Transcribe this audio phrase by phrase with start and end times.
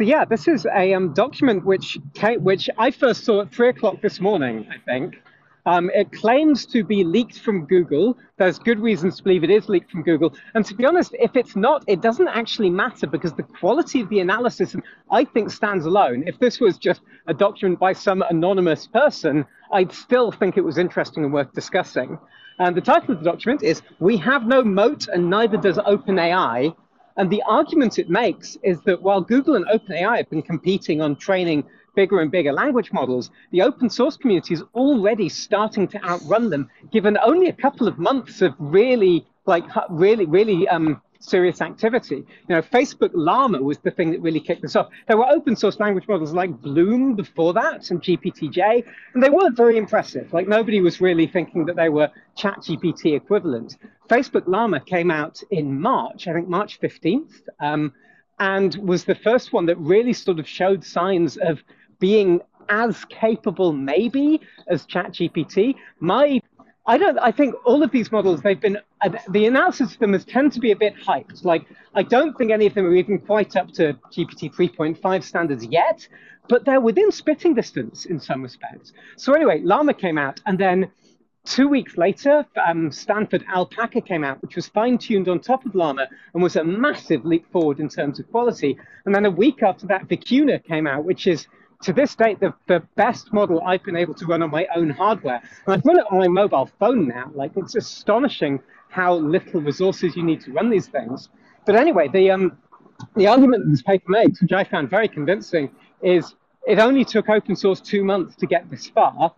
[0.00, 1.98] So yeah, this is a um, document which
[2.38, 5.16] which I first saw at three o'clock this morning, I think.
[5.66, 8.16] Um, it claims to be leaked from Google.
[8.38, 10.34] There's good reasons to believe it is leaked from Google.
[10.54, 14.08] And to be honest, if it's not, it doesn't actually matter because the quality of
[14.08, 14.74] the analysis,
[15.10, 16.24] I think, stands alone.
[16.26, 20.78] If this was just a document by some anonymous person, I'd still think it was
[20.78, 22.18] interesting and worth discussing.
[22.58, 26.74] And the title of the document is We Have No Moat and Neither Does OpenAI.
[27.20, 31.16] And the argument it makes is that while Google and OpenAI have been competing on
[31.16, 31.64] training
[31.94, 36.70] bigger and bigger language models, the open source community is already starting to outrun them,
[36.90, 42.16] given only a couple of months of really, like, really, really um, serious activity.
[42.16, 44.88] You know, Facebook Llama was the thing that really kicked this off.
[45.06, 48.84] There were open source language models like Bloom before that and GPTJ,
[49.14, 50.32] and they weren't very impressive.
[50.32, 53.76] Like nobody was really thinking that they were ChatGPT equivalent.
[54.08, 57.92] Facebook Llama came out in March, I think March 15th, um,
[58.38, 61.62] and was the first one that really sort of showed signs of
[61.98, 62.40] being
[62.70, 65.74] as capable, maybe, as ChatGPT.
[65.98, 66.40] My
[66.86, 67.18] I don't.
[67.18, 70.52] I think all of these models, they've been uh, the analysis of them has tend
[70.52, 71.44] to be a bit hyped.
[71.44, 75.64] Like I don't think any of them are even quite up to GPT 3.5 standards
[75.66, 76.06] yet,
[76.48, 78.92] but they're within spitting distance in some respects.
[79.16, 80.90] So anyway, Llama came out, and then
[81.44, 86.08] two weeks later, um, Stanford Alpaca came out, which was fine-tuned on top of Llama
[86.34, 88.78] and was a massive leap forward in terms of quality.
[89.04, 91.46] And then a week after that, Vicuna came out, which is
[91.82, 94.90] to this date, the, the best model I've been able to run on my own
[94.90, 95.40] hardware.
[95.66, 97.30] And I've run it on my mobile phone now.
[97.34, 101.28] Like, it's astonishing how little resources you need to run these things.
[101.64, 102.58] But anyway, the, um,
[103.16, 105.70] the argument this paper makes, which I found very convincing,
[106.02, 106.34] is
[106.66, 109.32] it only took open source two months to get this far.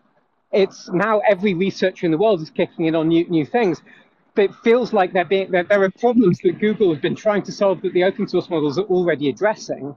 [0.50, 3.82] It's now every researcher in the world is kicking in on new, new things.
[4.34, 7.42] But it feels like there, being, there, there are problems that Google has been trying
[7.42, 9.94] to solve that the open source models are already addressing.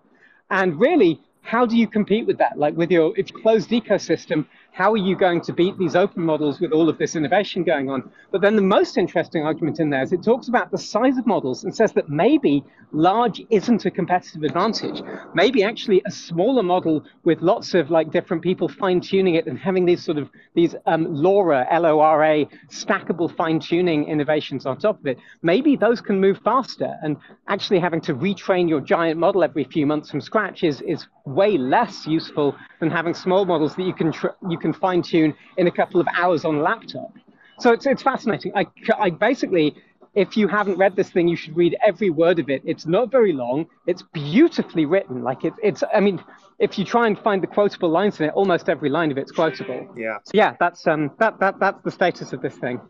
[0.52, 2.58] And really, how do you compete with that?
[2.58, 4.46] Like with your if closed ecosystem,
[4.76, 7.90] how are you going to beat these open models with all of this innovation going
[7.90, 8.12] on?
[8.30, 11.26] But then the most interesting argument in there is it talks about the size of
[11.26, 15.02] models and says that maybe large isn't a competitive advantage.
[15.34, 19.58] Maybe actually a smaller model with lots of like different people fine tuning it and
[19.58, 25.08] having these sort of these um, LoRa, L-O-R-A, stackable fine tuning innovations on top of
[25.08, 25.18] it.
[25.42, 27.16] Maybe those can move faster and
[27.48, 31.58] actually having to retrain your giant model every few months from scratch is, is way
[31.58, 34.14] less useful than having small models that you can
[34.50, 37.12] you can fine tune in a couple of hours on a laptop.
[37.60, 38.52] So it's it's fascinating.
[38.56, 38.68] I,
[39.00, 39.76] I basically,
[40.14, 42.62] if you haven't read this thing, you should read every word of it.
[42.66, 43.68] It's not very long.
[43.88, 45.24] It's beautifully written.
[45.24, 46.24] Like it, it's I mean,
[46.60, 49.32] if you try and find the quotable lines in it, almost every line of it's
[49.32, 49.88] quotable.
[49.96, 50.18] Yeah.
[50.26, 52.82] So yeah, that's um that that that's the status of this thing.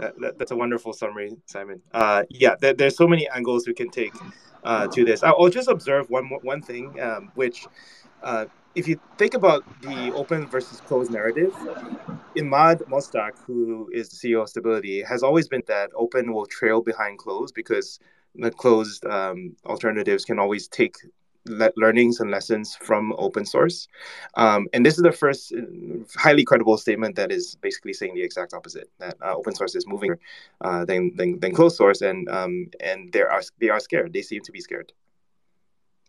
[0.00, 1.80] That, that, that's a wonderful summary, Simon.
[1.92, 4.12] Uh, yeah, there, there's so many angles we can take
[4.64, 5.22] uh, to this.
[5.22, 7.66] I'll just observe one one thing, um, which,
[8.22, 11.52] uh, if you think about the open versus closed narrative,
[12.36, 16.80] Emad Mostaque, who is the CEO of Stability, has always been that open will trail
[16.80, 17.98] behind closed because
[18.34, 20.96] the closed um, alternatives can always take
[21.46, 23.88] le- learnings and lessons from open source.
[24.34, 25.60] Um, and this is the first uh,
[26.16, 29.86] highly credible statement that is basically saying the exact opposite that uh, open source is
[29.86, 30.14] moving
[30.62, 34.12] uh, than, than, than closed source, and um, and they are they are scared.
[34.12, 34.92] They seem to be scared.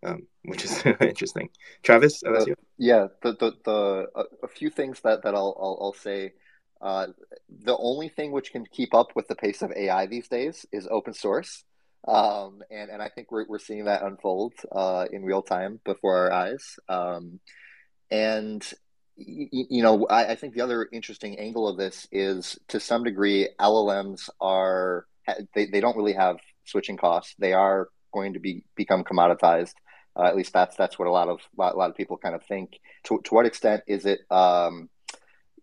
[0.03, 1.49] Um, which is interesting.
[1.81, 2.45] Travis, uh,
[2.77, 6.33] yeah, the the, the a, a, few things that that I'll I'll, I'll say.
[6.81, 7.07] Uh,
[7.49, 10.85] the only thing which can keep up with the pace of AI these days is
[10.91, 11.63] open source.
[12.05, 16.17] Um, and, and I think we're, we're seeing that unfold uh, in real time before
[16.17, 16.75] our eyes.
[16.89, 17.39] Um,
[18.11, 18.61] and,
[19.15, 23.05] you, you know, I, I think the other interesting angle of this is to some
[23.05, 25.05] degree, LLMs are,
[25.55, 27.35] they, they don't really have switching costs.
[27.39, 29.73] They are going to be become commoditized.
[30.15, 32.43] Uh, at least that's that's what a lot of a lot of people kind of
[32.43, 32.79] think.
[33.05, 34.89] To, to what extent is it um,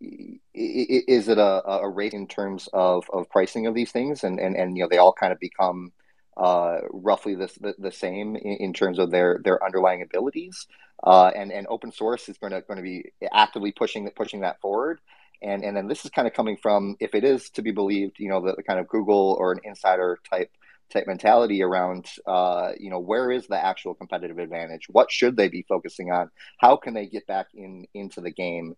[0.00, 4.56] is it a, a rate in terms of, of pricing of these things and, and,
[4.56, 5.92] and you know they all kind of become
[6.36, 10.66] uh, roughly the, the, the same in, in, terms of their their underlying abilities.
[11.02, 14.60] Uh, and and open source is going to going to be actively pushing pushing that
[14.60, 15.00] forward.
[15.42, 18.18] And and then this is kind of coming from if it is to be believed,
[18.18, 20.50] you know, the, the kind of Google or an insider type
[20.90, 24.86] type mentality around uh, you know where is the actual competitive advantage?
[24.88, 26.30] What should they be focusing on?
[26.58, 28.76] How can they get back in into the game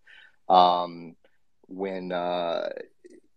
[0.49, 1.17] um,
[1.69, 2.69] when uh,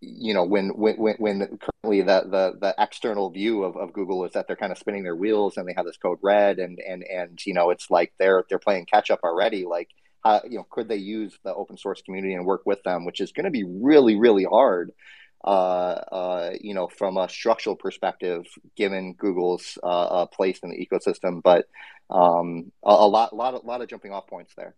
[0.02, 4.34] you know when when when currently the the, the external view of, of Google is
[4.34, 7.04] that they're kind of spinning their wheels and they have this code red and and
[7.04, 9.66] and you know it's like they're they're playing catch up already.
[9.66, 9.90] Like
[10.26, 13.22] uh, you know could they use the open source community and work with them which
[13.22, 14.92] is going to be really really hard
[16.62, 18.46] you know, from a structural perspective,
[18.76, 21.42] given Google's uh, uh place in the ecosystem.
[21.42, 21.68] But
[22.10, 24.76] um, a, a, lot, lot, lot of jumping off points there.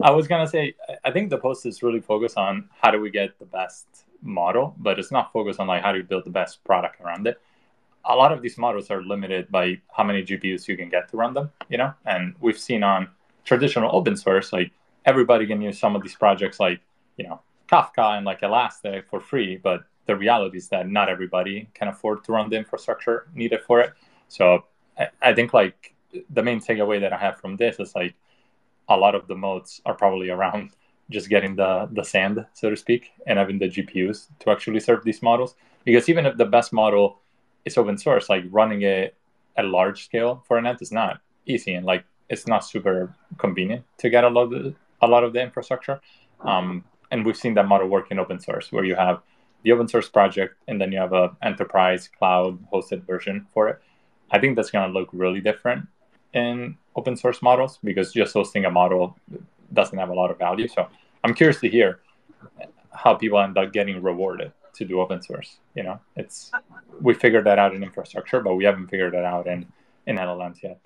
[0.00, 0.74] I was gonna say,
[1.04, 3.86] I think the post is really focused on how do we get the best
[4.22, 7.26] model, but it's not focused on like how do you build the best product around
[7.26, 7.40] it.
[8.04, 11.16] A lot of these models are limited by how many GPUs you can get to
[11.16, 11.94] run them, you know.
[12.04, 13.08] And we've seen on
[13.44, 14.72] traditional open source, like
[15.04, 16.80] everybody can use some of these projects, like
[17.16, 17.40] you know
[17.72, 22.24] Kafka and like Elastic for free, but the reality is that not everybody can afford
[22.24, 23.94] to run the infrastructure needed for it.
[24.28, 24.64] So
[24.98, 25.94] I, I think like
[26.30, 28.14] the main takeaway that I have from this is like
[28.88, 30.70] a lot of the modes are probably around
[31.10, 35.04] just getting the the sand, so to speak, and having the GPUs to actually serve
[35.04, 35.54] these models.
[35.84, 37.20] Because even if the best model
[37.64, 39.16] is open source, like running it
[39.56, 43.84] at large scale for an ant is not easy, and like it's not super convenient
[43.98, 46.00] to get a lot of the, a lot of the infrastructure.
[46.40, 49.20] Um, and we've seen that model work in open source, where you have
[49.62, 53.80] the open source project, and then you have a enterprise cloud hosted version for it.
[54.32, 55.86] I think that's going to look really different
[56.32, 59.16] in open source models because just hosting a model
[59.74, 60.66] doesn't have a lot of value.
[60.66, 60.88] So
[61.22, 62.00] I'm curious to hear
[62.92, 65.58] how people end up getting rewarded to do open source.
[65.74, 66.50] You know, it's
[67.02, 69.66] we figured that out in infrastructure, but we haven't figured it out in
[70.06, 70.80] in LLMs yet.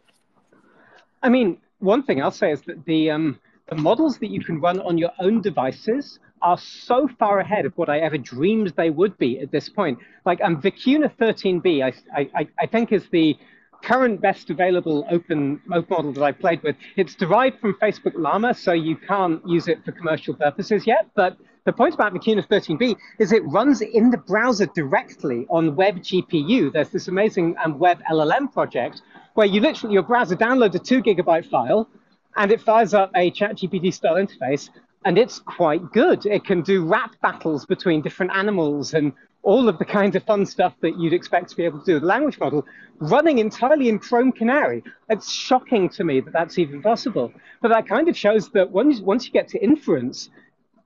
[1.22, 4.60] I mean, one thing I'll say is that the um, the models that you can
[4.60, 8.90] run on your own devices are so far ahead of what I ever dreamed they
[8.90, 9.98] would be at this point.
[10.24, 13.36] Like um, Vicuna 13b, I, I, I think is the
[13.82, 16.76] current best available open, model that I've played with.
[16.96, 21.08] It's derived from Facebook Llama, so you can't use it for commercial purposes yet.
[21.14, 25.96] But the point about Vicuna 13b is it runs in the browser directly on Web
[25.96, 26.72] GPU.
[26.72, 29.02] There's this amazing um, Web LLM project
[29.34, 31.88] where you literally, your browser downloads a two gigabyte file
[32.36, 34.70] and it fires up a ChatGPT style interface
[35.04, 36.26] and it's quite good.
[36.26, 39.12] It can do rap battles between different animals and
[39.42, 41.94] all of the kinds of fun stuff that you'd expect to be able to do
[41.94, 42.66] with a language model
[42.98, 44.82] running entirely in Chrome Canary.
[45.08, 47.32] It's shocking to me that that's even possible.
[47.62, 50.30] But that kind of shows that once, once you get to inference,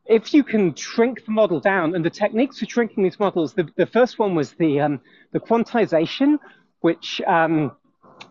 [0.04, 3.66] if you can shrink the model down, and the techniques for shrinking these models, the,
[3.76, 5.00] the first one was the, um,
[5.32, 6.38] the quantization,
[6.80, 7.72] which um,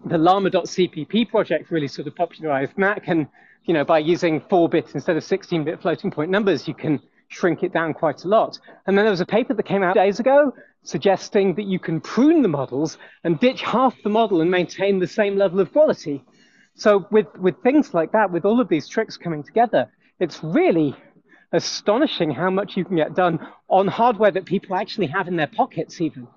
[0.06, 2.78] the llama.cpp project really sort of popularized.
[2.78, 3.08] Mac.
[3.08, 3.28] And
[3.66, 7.00] you know, by using 4 bit instead of 16 bit floating point numbers, you can
[7.28, 8.60] shrink it down quite a lot.
[8.88, 10.54] And then there was a paper that came out days ago
[10.84, 15.08] suggesting that you can prune the models and ditch half the model and maintain the
[15.08, 16.24] same level of quality.
[16.76, 20.96] So with, with things like that, with all of these tricks coming together, it's really
[21.52, 23.40] astonishing how much you can get done
[23.70, 26.28] on hardware that people actually have in their pockets even.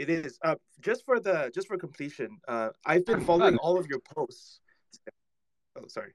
[0.00, 0.38] It is.
[0.42, 4.60] Uh, just for the just for completion, uh, I've been following all of your posts.
[5.76, 6.12] Oh, sorry.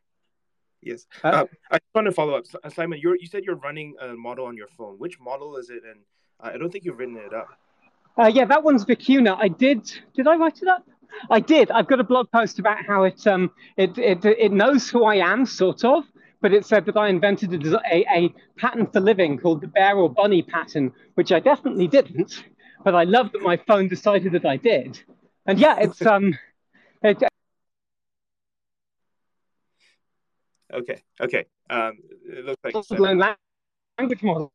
[0.82, 1.06] Yes.
[1.24, 2.98] Uh, uh, I just want to follow up, Simon.
[3.00, 4.96] You you said you're running a model on your phone.
[4.98, 5.84] Which model is it?
[5.88, 6.00] And
[6.40, 7.48] I don't think you've written it up.
[8.18, 9.38] Uh, yeah, that one's Vicuna.
[9.40, 9.82] I did.
[10.16, 10.88] Did I write it up?
[11.30, 11.70] I did.
[11.70, 15.18] I've got a blog post about how it um it it it knows who I
[15.18, 16.06] am, sort of.
[16.42, 19.96] But it said that I invented a, a, a pattern for living called the bear
[19.96, 22.44] or bunny pattern, which I definitely didn't
[22.86, 25.02] but I love that my phone decided that I did.
[25.46, 26.38] And yeah, it's um.
[27.02, 27.22] It,
[30.72, 31.02] okay.
[31.20, 31.46] Okay.
[31.70, 31.98] Um,
[32.30, 32.76] it looks like
[33.98, 34.54] language model.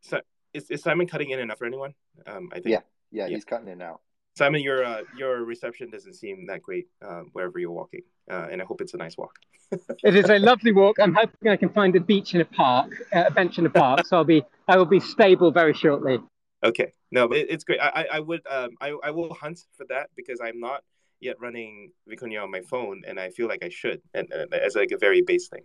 [0.00, 0.20] So
[0.54, 1.94] is, is Simon cutting in enough for anyone?
[2.26, 2.66] Um, I think.
[2.66, 2.80] Yeah.
[3.10, 3.34] Yeah, yeah.
[3.34, 4.00] he's cutting in now.
[4.34, 8.62] Simon, your uh, your reception doesn't seem that great uh, wherever you're walking, uh, and
[8.62, 9.38] I hope it's a nice walk.
[10.02, 10.96] it is a lovely walk.
[11.00, 13.70] I'm hoping I can find a beach in a park, uh, a bench in a
[13.70, 14.06] park.
[14.06, 16.18] so I'll be I will be stable very shortly.
[16.64, 17.80] Okay, no, it, it's great.
[17.80, 20.82] I I would um I I will hunt for that because I'm not
[21.22, 24.74] yet running Vicuna on my phone, and I feel like I should, and, and as
[24.74, 25.62] like a very base thing.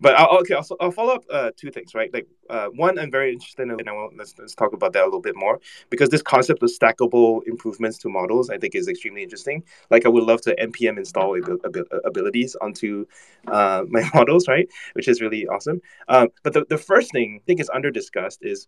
[0.00, 2.12] But I'll, okay, I'll, I'll follow up uh, two things, right?
[2.12, 5.02] Like uh, one, I'm very interested in, and I want, let's let's talk about that
[5.02, 8.88] a little bit more because this concept of stackable improvements to models, I think, is
[8.88, 9.64] extremely interesting.
[9.90, 13.06] Like I would love to npm install ab- ab- abilities onto
[13.48, 14.68] uh, my models, right?
[14.94, 15.80] Which is really awesome.
[16.08, 18.66] Um, but the the first thing I think is under discussed is.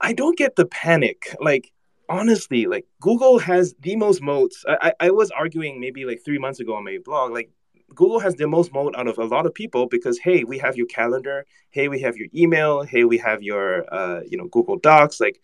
[0.00, 1.36] I don't get the panic.
[1.38, 1.70] Like
[2.08, 4.64] honestly, like Google has the most moats.
[4.68, 7.50] I, I was arguing maybe like three months ago on my blog, like
[7.94, 10.76] Google has the most moat out of a lot of people because hey, we have
[10.76, 14.78] your calendar, hey, we have your email, hey, we have your uh, you know Google
[14.78, 15.20] Docs.
[15.20, 15.42] Like,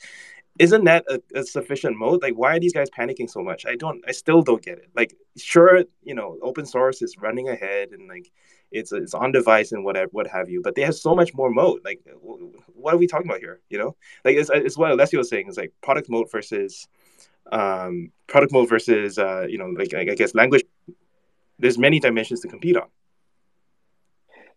[0.59, 2.23] isn't that a, a sufficient moat?
[2.23, 3.65] Like, why are these guys panicking so much?
[3.67, 4.91] I don't, I still don't get it.
[4.97, 8.31] Like, sure, you know, open source is running ahead and like
[8.71, 11.51] it's it's on device and whatever what have you but they have so much more
[11.51, 12.01] mode like
[12.75, 13.97] what are we talking about here you know?
[14.25, 16.87] Like it's, it's what Alessio was saying is like product mode versus
[17.51, 20.65] um product mode versus uh you know like, like i guess language.
[21.59, 22.89] There's many dimensions to compete on.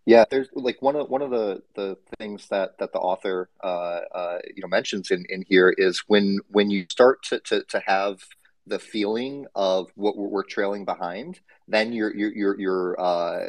[0.04, 4.00] Yeah, there's like one of one of the the things that that the author uh,
[4.14, 7.80] uh, you know mentions in in here is when when you start to to, to
[7.86, 8.24] have
[8.66, 13.46] the feeling of what we're trailing behind, then your your your your uh,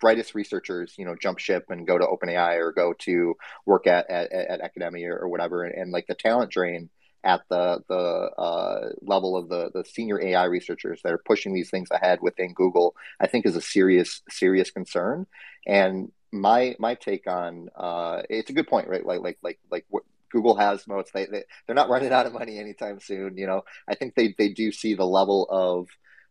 [0.00, 3.34] brightest researchers, you know, jump ship and go to OpenAI or go to
[3.66, 6.90] work at at, at academia or, whatever, and, and, like the talent drain
[7.24, 11.70] at the the uh, level of the the senior AI researchers that are pushing these
[11.70, 15.26] things ahead within Google, I think is a serious serious concern.
[15.66, 19.04] And my my take on uh, it's a good point, right?
[19.04, 21.10] Like like like like what Google has moats.
[21.12, 23.36] They, they they're not running out of money anytime soon.
[23.36, 25.88] You know, I think they they do see the level of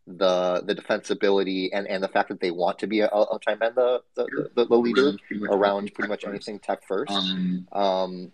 [0.07, 3.61] the the defensibility and, and the fact that they want to be a, a time
[3.61, 5.13] and the, the, the, the leader
[5.49, 7.11] around pretty much anything tech first.
[7.11, 8.31] Um, um,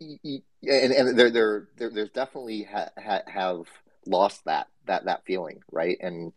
[0.00, 3.66] and and they're, they're, they're there's definitely ha, ha, have
[4.06, 5.98] lost that that that feeling, right?
[6.00, 6.32] And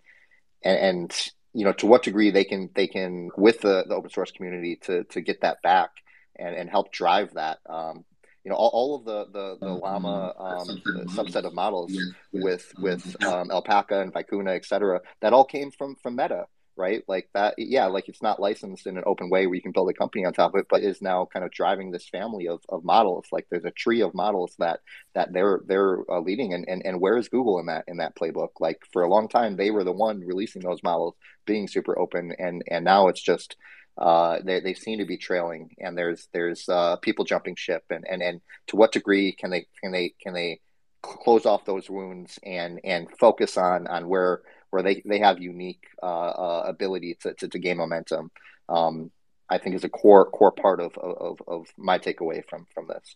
[0.64, 4.10] and, and you know to what degree they can they can with the, the open
[4.10, 5.92] source community to to get that back
[6.36, 8.06] and, and help drive that um,
[8.48, 10.68] you know all, all of the the, the llama um,
[11.08, 11.92] subset of models
[12.32, 16.46] with with um, alpaca and vicuna et cetera that all came from from meta
[16.78, 17.04] right?
[17.08, 19.90] Like that, yeah, like it's not licensed in an open way where you can build
[19.90, 22.62] a company on top of it, but is now kind of driving this family of,
[22.70, 23.26] of models.
[23.32, 24.82] Like there's a tree of models that
[25.16, 28.16] that they're they're uh, leading, and, and and where is Google in that in that
[28.16, 28.60] playbook?
[28.60, 32.34] Like for a long time, they were the one releasing those models, being super open,
[32.38, 33.56] and and now it's just.
[33.98, 38.06] Uh, they, they seem to be trailing, and there's there's uh, people jumping ship, and,
[38.08, 40.60] and and to what degree can they can they can they
[41.02, 45.86] close off those wounds and and focus on on where where they, they have unique
[46.04, 48.30] uh, uh, ability to, to, to, gain momentum.
[48.68, 49.12] Um,
[49.50, 53.16] I think is a core core part of, of, of my takeaway from from this.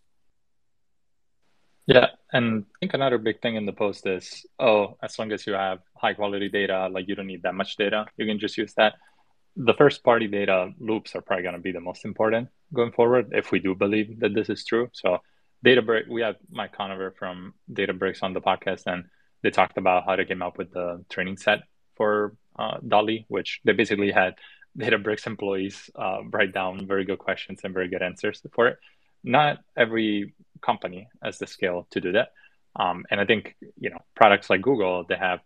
[1.88, 5.46] Yeah, and I think another big thing in the post is oh, as long as
[5.46, 8.58] you have high quality data, like you don't need that much data, you can just
[8.58, 8.94] use that.
[9.64, 13.30] The first party data loops are probably going to be the most important going forward
[13.32, 14.90] if we do believe that this is true.
[14.92, 15.20] So,
[15.64, 19.06] Databricks, we have Mike Conover from Databricks on the podcast, and
[19.44, 21.60] they talked about how they came up with the training set
[21.96, 24.34] for uh, Dolly, which they basically had
[24.76, 28.78] Databricks employees uh, write down very good questions and very good answers for it.
[29.24, 32.30] Not every company has the scale to do that.
[32.76, 35.42] Um, and I think, you know, products like Google, they have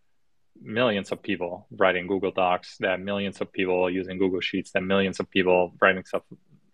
[0.62, 4.80] millions of people writing Google Docs, they have millions of people using Google Sheets, they
[4.80, 6.24] have millions of people writing stuff,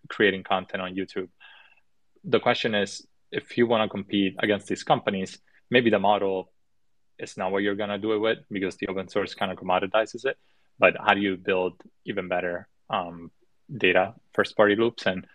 [0.10, 1.30] creating content on YouTube.
[2.24, 6.52] The question is, if you want to compete against these companies, maybe the model
[7.18, 9.58] is not what you're going to do it with because the open source kind of
[9.58, 10.38] commoditizes it.
[10.80, 13.32] But how do you build even better um,
[13.76, 15.06] data first party loops?
[15.06, 15.26] And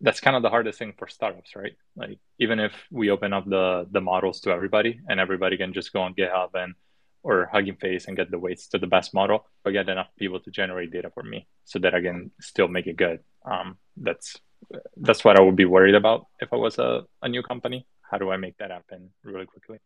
[0.00, 1.76] that's kind of the hardest thing for startups, right?
[1.96, 5.92] Like even if we open up the the models to everybody and everybody can just
[5.92, 6.74] go on GitHub and
[7.22, 10.40] or Hugging Face and get the weights to the best model, I get enough people
[10.40, 13.20] to generate data for me so that I can still make it good.
[13.44, 14.36] Um, that's
[14.96, 17.86] that's what I would be worried about if I was a, a new company.
[18.02, 19.78] How do I make that happen really quickly?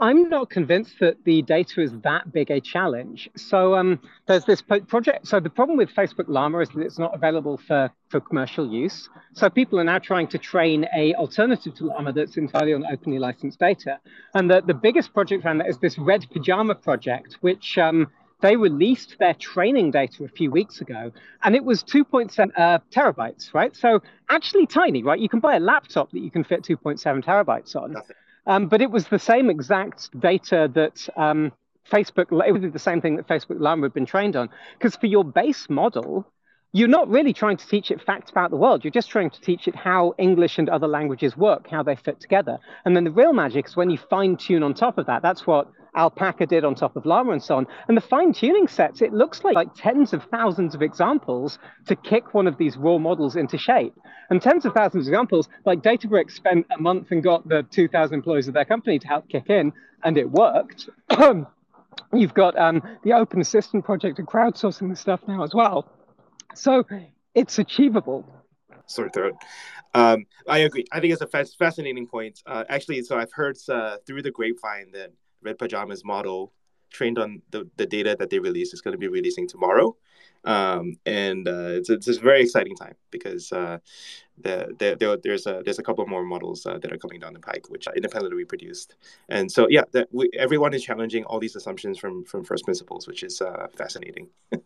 [0.00, 3.28] I'm not convinced that the data is that big a challenge.
[3.36, 5.26] So um, there's this project.
[5.26, 9.08] So the problem with Facebook Llama is that it's not available for, for commercial use.
[9.32, 13.18] So people are now trying to train a alternative to Llama that's entirely on openly
[13.18, 13.98] licensed data.
[14.34, 18.06] And the, the biggest project around that is this Red Pajama project, which um,
[18.40, 21.10] they released their training data a few weeks ago,
[21.42, 23.74] and it was 2.7 uh, terabytes, right?
[23.74, 24.00] So
[24.30, 25.18] actually tiny, right?
[25.18, 27.92] You can buy a laptop that you can fit 2.7 terabytes on.
[27.94, 28.14] Nothing.
[28.48, 31.52] Um, but it was the same exact data that um,
[31.90, 34.48] Facebook, it was the same thing that Facebook Llama had been trained on.
[34.76, 36.26] Because for your base model,
[36.72, 38.84] you're not really trying to teach it facts about the world.
[38.84, 42.20] You're just trying to teach it how English and other languages work, how they fit
[42.20, 42.58] together.
[42.84, 45.22] And then the real magic is when you fine tune on top of that.
[45.22, 47.66] That's what Alpaca did on top of Llama and so on.
[47.88, 51.96] And the fine tuning sets, it looks like, like tens of thousands of examples to
[51.96, 53.94] kick one of these raw models into shape.
[54.30, 58.14] And tens of thousands of examples, like Databricks spent a month and got the 2,000
[58.14, 59.72] employees of their company to help kick in,
[60.04, 60.88] and it worked.
[62.12, 65.90] You've got um, the Open Assistant project and crowdsourcing the stuff now as well.
[66.54, 66.84] So
[67.34, 68.24] it's achievable.
[68.86, 69.34] Sorry, throat.
[69.94, 70.84] Um, I agree.
[70.92, 72.40] I think it's a fascinating point.
[72.46, 76.52] Uh, actually, so I've heard uh, through the grapevine that Red Pajamas model
[76.90, 79.96] trained on the, the data that they released is going to be releasing tomorrow.
[80.48, 83.78] Um, and uh, it's, it's a very exciting time because uh,
[84.38, 87.34] the, the, the, there's a there's a couple more models uh, that are coming down
[87.34, 88.96] the pike, which are independently produced.
[89.28, 93.06] And so, yeah, that we, everyone is challenging all these assumptions from from first principles,
[93.06, 94.28] which is uh, fascinating.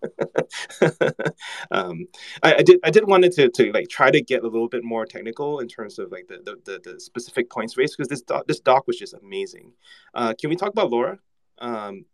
[1.73, 2.07] um,
[2.45, 4.85] I, I, did I did wanted to, to like try to get a little bit
[4.85, 8.47] more technical in terms of like the the, the, specific points raised because this doc,
[8.47, 9.73] this doc was just amazing.
[10.15, 11.19] Uh, can we talk about LoRA?
[11.59, 12.05] Um,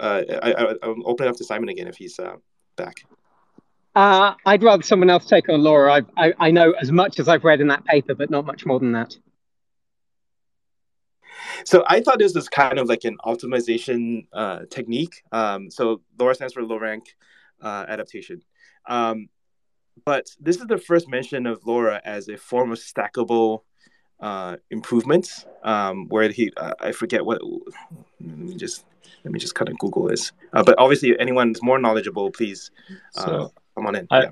[0.00, 2.18] uh, I, I, will open it up to Simon again if he's
[2.76, 3.04] back.
[3.94, 6.04] Uh, I'd rather someone else take on LoRA.
[6.16, 8.64] I, I, I know as much as I've read in that paper, but not much
[8.64, 9.16] more than that.
[11.64, 15.22] So I thought this was kind of like an optimization uh, technique.
[15.32, 17.16] Um, so LoRA stands for low rank
[17.60, 18.42] uh, adaptation.
[18.86, 19.28] Um,
[20.04, 23.62] but this is the first mention of LoRA as a form of stackable
[24.20, 27.40] uh, improvements, um, where he uh, I forget what.
[27.42, 28.84] Let me just
[29.24, 30.32] let me just kind of Google this.
[30.52, 32.70] Uh, but obviously, anyone is more knowledgeable, please
[33.16, 34.06] uh, so come on in.
[34.10, 34.30] I, yeah.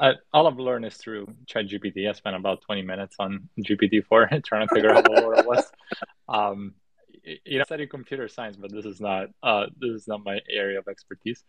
[0.00, 2.08] I, all I've learned is through ChatGPT.
[2.08, 5.64] I spent about 20 minutes on GPT-4 trying to figure out what it was.
[6.28, 6.74] Um,
[7.24, 10.40] you know, I study computer science, but this is not uh, this is not my
[10.50, 11.44] area of expertise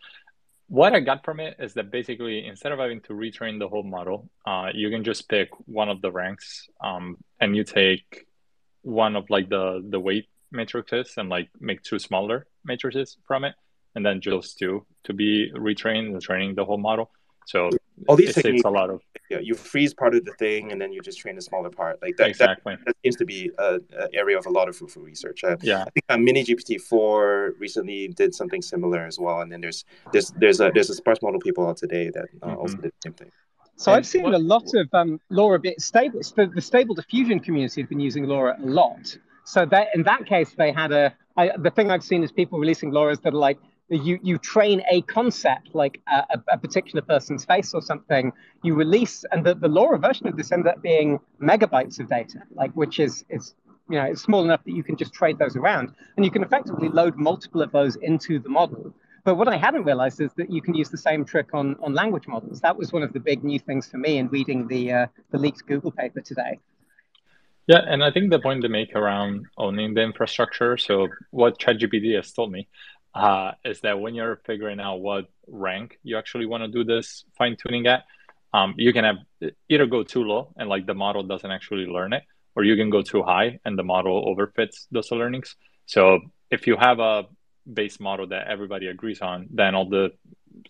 [0.67, 3.83] what I got from it is that basically instead of having to retrain the whole
[3.83, 8.25] model, uh, you can just pick one of the ranks um, and you take
[8.81, 13.55] one of like the the weight matrices and like make two smaller matrices from it,
[13.96, 17.12] and then just two to be retrained and training the whole model.
[17.46, 17.70] So
[18.08, 20.79] all these it techniques, a lot of yeah, you freeze part of the thing and
[20.79, 22.01] then you just train a smaller part.
[22.01, 22.75] Like that, exactly.
[22.75, 23.82] that, that seems to be an
[24.13, 25.43] area of a lot of fruitful research.
[25.43, 29.41] Uh, yeah, I think uh, Mini GPT four recently did something similar as well.
[29.41, 32.48] And then there's there's there's a there's a sparse model people out today that uh,
[32.48, 32.58] mm-hmm.
[32.58, 33.32] also did the same thing.
[33.75, 36.20] So and I've seen what, a lot of um, LoRa bit stable.
[36.20, 39.17] The, the stable diffusion community have been using LoRA a lot.
[39.43, 41.13] So that in that case, they had a.
[41.35, 43.57] I, the thing I've seen is people releasing LoRa's that are like
[43.89, 48.31] you you train a concept like a, a, particular person's face or something
[48.63, 52.39] you release and the, the LoRa version of this ends up being megabytes of data
[52.55, 53.53] like which is is
[53.89, 56.43] you know it's small enough that you can just trade those around and you can
[56.43, 58.93] effectively load multiple of those into the model
[59.25, 61.93] but what I hadn't realized is that you can use the same trick on, on
[61.93, 62.59] language models.
[62.59, 65.38] That was one of the big new things for me in reading the uh, the
[65.38, 66.59] leaked Google paper today.
[67.67, 70.77] Yeah, and I think the point to make around owning the infrastructure.
[70.77, 72.67] So what ChatGPT has told me
[73.15, 77.24] uh, is that when you're figuring out what rank you actually want to do this
[77.38, 78.03] fine tuning at,
[78.53, 82.12] um, you can have either go too low and like the model doesn't actually learn
[82.12, 82.24] it,
[82.55, 85.55] or you can go too high and the model overfits those learnings.
[85.86, 86.20] So
[86.51, 87.24] if you have a
[87.72, 90.12] base model that everybody agrees on, then all the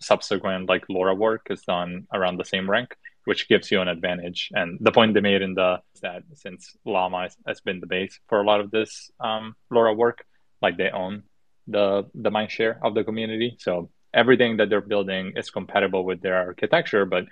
[0.00, 4.50] subsequent like LoRa work is done around the same rank, which gives you an advantage.
[4.52, 8.40] And the point they made in the that since Llama has been the base for
[8.40, 10.24] a lot of this um, LoRa work,
[10.60, 11.24] like they own
[11.66, 13.56] the the mind share of the community.
[13.58, 17.04] So everything that they're building is compatible with their architecture.
[17.04, 17.24] But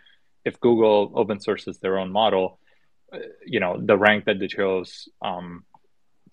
[0.45, 2.59] if Google open sources their own model,
[3.13, 5.65] uh, you know the rank that they chose um,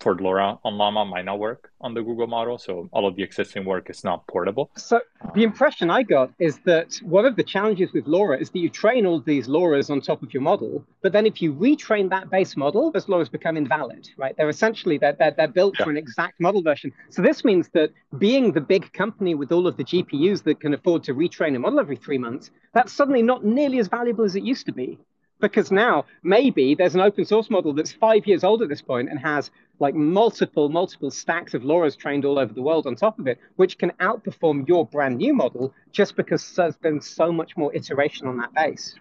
[0.00, 2.58] for LoRa on Llama might not work on the Google model.
[2.58, 4.70] So all of the existing work is not portable.
[4.76, 5.00] So
[5.34, 8.70] the impression I got is that one of the challenges with LoRa is that you
[8.70, 12.30] train all these LoRa's on top of your model, but then if you retrain that
[12.30, 14.34] base model, those LoRa's become invalid, right?
[14.36, 15.84] They're essentially they're, they're, they're built yeah.
[15.84, 16.92] for an exact model version.
[17.10, 20.74] So this means that being the big company with all of the GPUs that can
[20.74, 24.34] afford to retrain a model every three months, that's suddenly not nearly as valuable as
[24.34, 24.98] it used to be
[25.40, 29.08] because now maybe there's an open source model that's five years old at this point
[29.10, 33.18] and has like multiple multiple stacks of LoRa's trained all over the world on top
[33.18, 37.56] of it, which can outperform your brand new model just because there's been so much
[37.56, 38.94] more iteration on that base.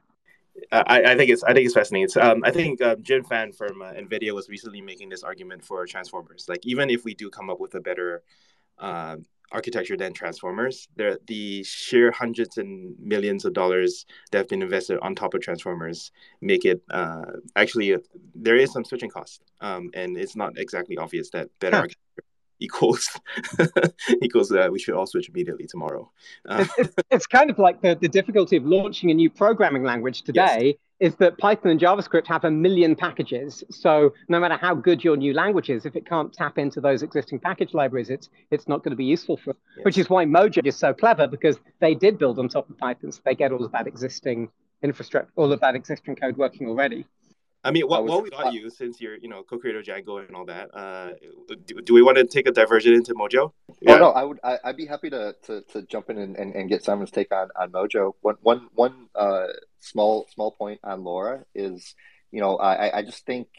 [0.72, 2.06] I, I think it's I think it's fascinating.
[2.06, 5.64] It's, um, I think uh, Jim Fan from uh, Nvidia was recently making this argument
[5.64, 6.46] for transformers.
[6.50, 8.24] Like even if we do come up with a better
[8.78, 9.18] uh,
[9.52, 10.88] architecture than Transformers.
[10.96, 15.42] The the sheer hundreds and millions of dollars that have been invested on top of
[15.42, 18.00] Transformers make it uh, actually uh,
[18.36, 21.82] there is some switching cost, um, and it's not exactly obvious that better huh.
[21.82, 22.29] architecture
[22.60, 23.10] equals
[24.22, 26.10] equals that we should all switch immediately tomorrow.
[26.48, 30.24] Uh, it's, it's, kind of like the, the difficulty of launching a new programming language
[30.24, 30.64] today.
[30.66, 33.64] Yes is that Python and JavaScript have a million packages.
[33.70, 37.04] So no matter how good your new language is, if it can't tap into those
[37.04, 39.56] existing package libraries, it's it's not going to be useful for.
[39.78, 39.86] Yes.
[39.86, 43.12] Which is why Mojo is so clever because they did build on top of Python,
[43.12, 44.50] so they get all of that existing
[44.84, 47.06] infrastructure, all of that existing code working already.
[47.64, 50.46] I mean, what, what we got you since you're, you know, co-creator Django and all
[50.46, 50.74] that.
[50.74, 51.10] Uh,
[51.66, 53.52] do, do we want to take a diversion into Mojo?
[53.82, 53.96] Yeah.
[53.96, 54.40] Oh no, I would.
[54.44, 57.34] I, would be happy to, to, to jump in and, and, and, get Simon's take
[57.34, 58.14] on, on Mojo.
[58.22, 59.48] One one one uh,
[59.80, 61.96] small small point on LoRA is,
[62.32, 63.50] you know, I I just think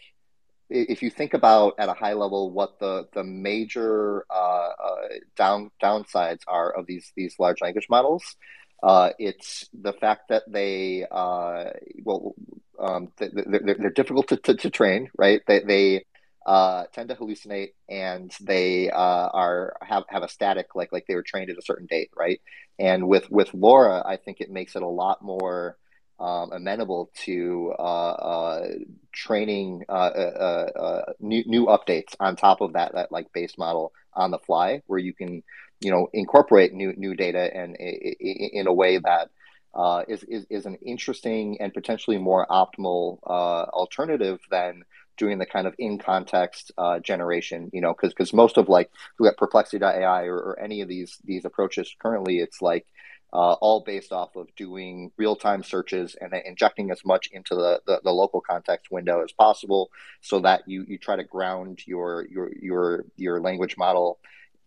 [0.70, 5.70] if you think about at a high level what the the major uh, uh, down
[5.82, 8.36] downsides are of these these large language models,
[8.82, 11.64] uh, it's the fact that they uh,
[12.04, 12.34] well
[12.80, 13.30] um, they're,
[13.78, 15.42] they're, difficult to, to, to, train, right?
[15.46, 16.04] They, they
[16.46, 21.14] uh, tend to hallucinate and they uh, are have, have a static like like they
[21.14, 22.40] were trained at a certain date, right?
[22.78, 25.76] And with with LoRa, I think it makes it a lot more
[26.18, 28.68] um, amenable to uh, uh
[29.12, 34.30] training uh, uh, new new updates on top of that that like base model on
[34.30, 35.42] the fly, where you can
[35.80, 39.30] you know incorporate new new data and in a way that
[39.74, 44.84] uh, is, is, is an interesting and potentially more optimal uh, alternative than
[45.16, 48.90] doing the kind of in context uh, generation, you know, because because most of like
[49.18, 52.86] we got perplexity.ai or, or any of these these approaches currently, it's like
[53.32, 57.80] uh, all based off of doing real time searches and injecting as much into the,
[57.86, 62.26] the, the, local context window as possible so that you, you try to ground your,
[62.28, 64.18] your, your, your language model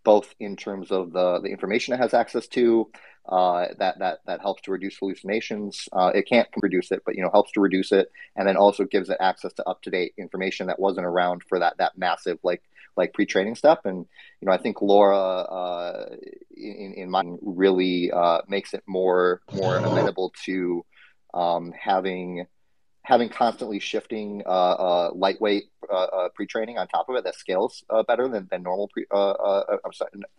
[0.03, 2.89] both in terms of the, the information it has access to
[3.27, 5.87] uh, that, that, that helps to reduce hallucinations.
[5.93, 8.83] Uh, it can't reduce it, but you know helps to reduce it, and then also
[8.83, 12.37] gives it access to up to date information that wasn't around for that that massive
[12.43, 12.63] like
[12.97, 13.85] like pre-training step.
[13.85, 14.05] And
[14.41, 15.17] you know I think LoRA
[15.49, 16.15] uh,
[16.55, 20.85] in in my really uh, makes it more more amenable to
[21.33, 22.45] um, having
[23.03, 27.83] having constantly shifting uh, uh, lightweight uh, uh pre-training on top of it that scales
[27.89, 29.63] uh, better than, than normal pre uh,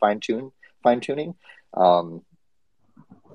[0.00, 0.50] fine tune
[0.82, 1.34] fine tuning.
[1.74, 2.22] Um,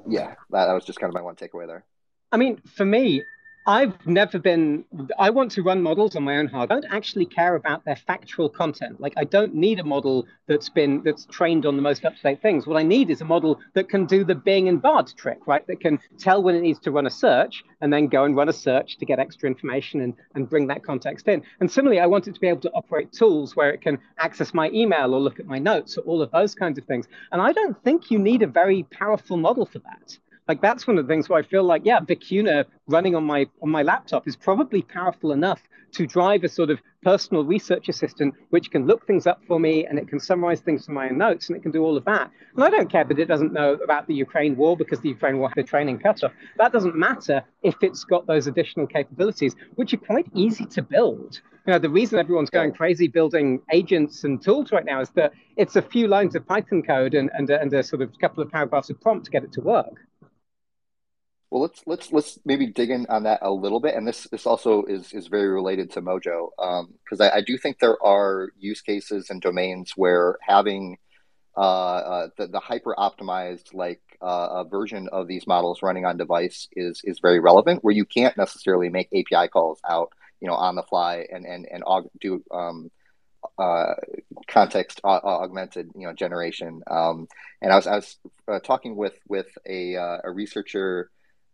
[0.08, 1.84] yeah, that, that was just kind of my one takeaway there.
[2.32, 3.24] I mean, for me,
[3.68, 4.86] I've never been,
[5.20, 6.78] I want to run models on my own hardware.
[6.78, 9.00] I don't actually care about their factual content.
[9.00, 12.66] Like I don't need a model that's been, that's trained on the most up-to-date things.
[12.66, 15.66] What I need is a model that can do the Bing and Bard trick, right?
[15.68, 18.50] That can tell when it needs to run a search and then go and run
[18.50, 21.44] a search to get extra information and, and bring that context in.
[21.60, 24.54] And similarly, I want it to be able to operate tools where it can access
[24.54, 27.08] my email or look at my notes or all of those kinds of things.
[27.32, 30.18] And I don't think you need a very powerful model for that.
[30.50, 33.46] Like that's one of the things where I feel like, yeah, Vicuna running on my
[33.62, 38.34] on my laptop is probably powerful enough to drive a sort of personal research assistant
[38.50, 41.20] which can look things up for me and it can summarize things from my own
[41.20, 42.32] notes and it can do all of that.
[42.56, 45.38] And I don't care that it doesn't know about the Ukraine war because the Ukraine
[45.38, 46.32] war had a training cutoff.
[46.58, 51.42] That doesn't matter if it's got those additional capabilities, which are quite easy to build.
[51.68, 55.32] You know, the reason everyone's going crazy building agents and tools right now is that
[55.58, 58.50] it's a few lines of Python code and, and, and a sort of couple of
[58.50, 60.09] paragraphs of prompt to get it to work.
[61.52, 64.46] Well, let's let's let's maybe dig in on that a little bit, and this this
[64.46, 66.50] also is is very related to Mojo,
[67.04, 70.98] because um, I, I, do think there are use cases and domains where having
[71.58, 76.68] uh, uh, the the hyper optimized like uh, version of these models running on device
[76.74, 80.76] is is very relevant, where you can't necessarily make API calls out, you know, on
[80.76, 82.92] the fly and and and aug- do um,
[83.58, 83.96] uh,
[84.48, 86.84] context uh, augmented you know generation.
[86.86, 87.28] Um,
[87.60, 91.10] and I was I was uh, talking with with a uh, a researcher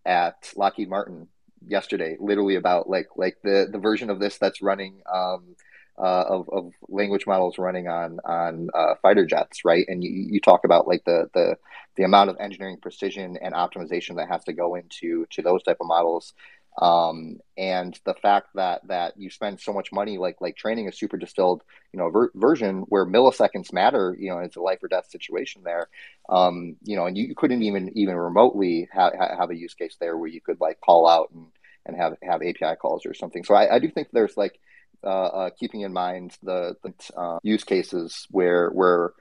[0.06, 1.28] at Lockheed Martin
[1.68, 5.56] yesterday, literally about like like the the version of this that's running um,
[5.98, 9.86] uh, of of language models running on on uh, fighter jets, right?
[9.88, 11.58] And you, you talk about like the the
[11.96, 15.78] the amount of engineering precision and optimization that has to go into to those type
[15.80, 16.34] of models
[16.82, 20.92] um, and the fact that that you spend so much money like like training a
[20.92, 24.88] super distilled you know ver- version where milliseconds matter you know it's a life or
[24.88, 25.88] death situation there.
[26.28, 30.18] Um, you know and you, couldn't even even remotely ha- have a use case there
[30.18, 31.48] where you could like call out and
[31.86, 33.44] and have have API calls or something.
[33.44, 34.60] So I, I do think there's like
[35.04, 39.12] uh, uh, keeping in mind the, the uh, use cases where where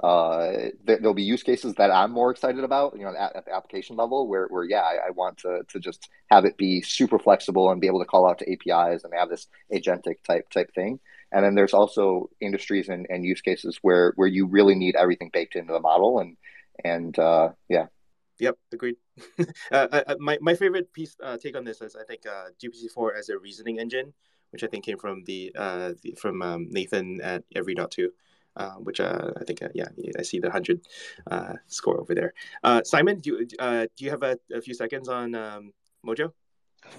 [0.00, 3.44] uh, there, will be use cases that I'm more excited about, you know, at, at
[3.46, 6.82] the application level where, where yeah, I, I, want to, to just have it be
[6.82, 10.50] super flexible and be able to call out to APIs and have this agentic type
[10.50, 11.00] type thing.
[11.32, 15.30] And then there's also industries and, and use cases where, where you really need everything
[15.32, 16.20] baked into the model.
[16.20, 16.36] And,
[16.84, 17.86] and uh, yeah.
[18.38, 18.96] Yep, agreed.
[19.72, 23.30] uh, my, my favorite piece uh, take on this is I think uh, GPT-4 as
[23.30, 24.14] a reasoning engine,
[24.50, 28.12] which I think came from the, uh, the from um, Nathan at Every.to
[28.58, 29.86] uh, which uh, I think, uh, yeah,
[30.18, 30.80] I see the 100
[31.30, 32.34] uh, score over there.
[32.62, 35.72] Uh, Simon, do you, uh, do you have a, a, few seconds on um,
[36.04, 36.32] Mojo?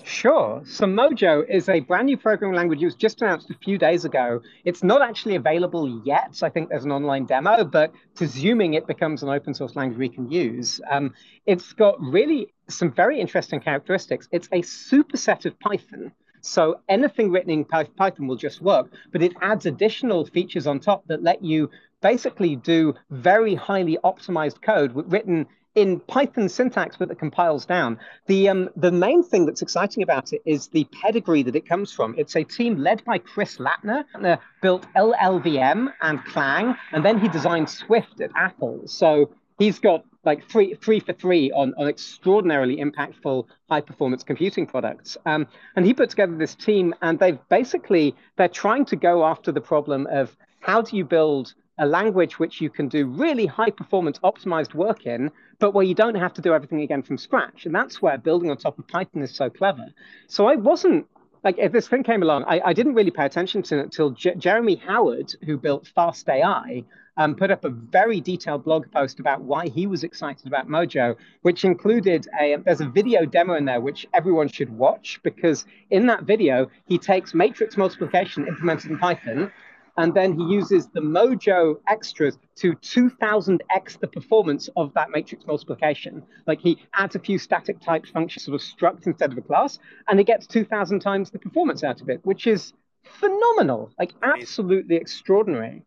[0.03, 0.61] Sure.
[0.65, 2.81] So Mojo is a brand new programming language.
[2.81, 4.41] It was just announced a few days ago.
[4.65, 6.39] It's not actually available yet.
[6.43, 10.09] I think there's an online demo, but presuming it becomes an open source language we
[10.09, 11.13] can use, um,
[11.45, 14.27] it's got really some very interesting characteristics.
[14.31, 16.11] It's a superset of Python.
[16.41, 21.05] So anything written in Python will just work, but it adds additional features on top
[21.07, 21.69] that let you
[22.01, 27.99] basically do very highly optimized code written in Python syntax, but that compiles down.
[28.25, 31.93] The um, the main thing that's exciting about it is the pedigree that it comes
[31.93, 32.15] from.
[32.17, 34.03] It's a team led by Chris Lattner.
[34.15, 38.81] Lattner built LLVM and Clang, and then he designed Swift at Apple.
[38.87, 44.65] So he's got like three three for three on, on extraordinarily impactful high performance computing
[44.65, 45.17] products.
[45.25, 49.51] Um, and he put together this team and they've basically they're trying to go after
[49.51, 53.69] the problem of how do you build a language which you can do really high
[53.69, 57.65] performance optimized work in but where you don't have to do everything again from scratch.
[57.65, 59.85] And that's where building on top of python is so clever.
[60.27, 61.05] So i wasn't
[61.43, 64.09] like if this thing came along, I, I didn't really pay attention to it until
[64.11, 66.83] J- Jeremy Howard, who built Fast AI,
[67.17, 71.15] um, put up a very detailed blog post about why he was excited about Mojo,
[71.41, 76.05] which included a there's a video demo in there which everyone should watch because in
[76.07, 79.51] that video he takes matrix multiplication implemented in Python
[79.99, 86.23] and then he uses the Mojo extras to 2000x the performance of that matrix multiplication.
[86.47, 89.77] Like he adds a few static type functions, sort of struct instead of a class,
[90.07, 92.71] and he gets 2000 times the performance out of it, which is
[93.03, 95.83] phenomenal, like absolutely extraordinary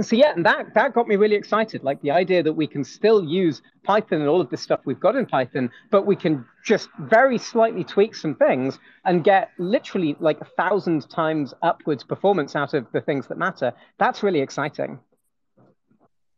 [0.00, 1.82] so yeah, and that that got me really excited.
[1.82, 5.00] Like the idea that we can still use Python and all of this stuff we've
[5.00, 10.16] got in Python, but we can just very slightly tweak some things and get literally
[10.20, 13.72] like a thousand times upwards performance out of the things that matter.
[13.98, 14.98] That's really exciting.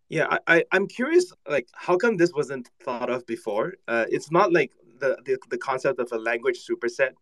[0.08, 3.74] Yeah, I, I am curious, like how come this wasn't thought of before?
[3.86, 7.12] Uh, it's not like the, the the concept of a language superset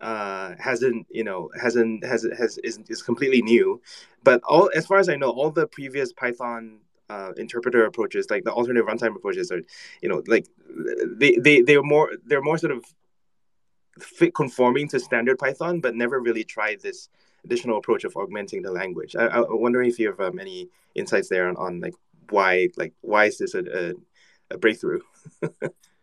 [0.00, 3.80] uh, hasn't you know hasn't has has is, is completely new.
[4.22, 6.80] But all as far as i know all the previous python
[7.10, 9.62] uh, interpreter approaches like the alternative runtime approaches are
[10.00, 10.46] you know like
[11.18, 12.84] they they they're more they're more sort of
[14.00, 17.08] fit conforming to standard python but never really tried this
[17.44, 19.14] additional approach of augmenting the language.
[19.16, 21.94] I, i'm wondering if you have um, any insights there on, on like
[22.30, 23.92] why like why is this a, a,
[24.50, 25.00] a breakthrough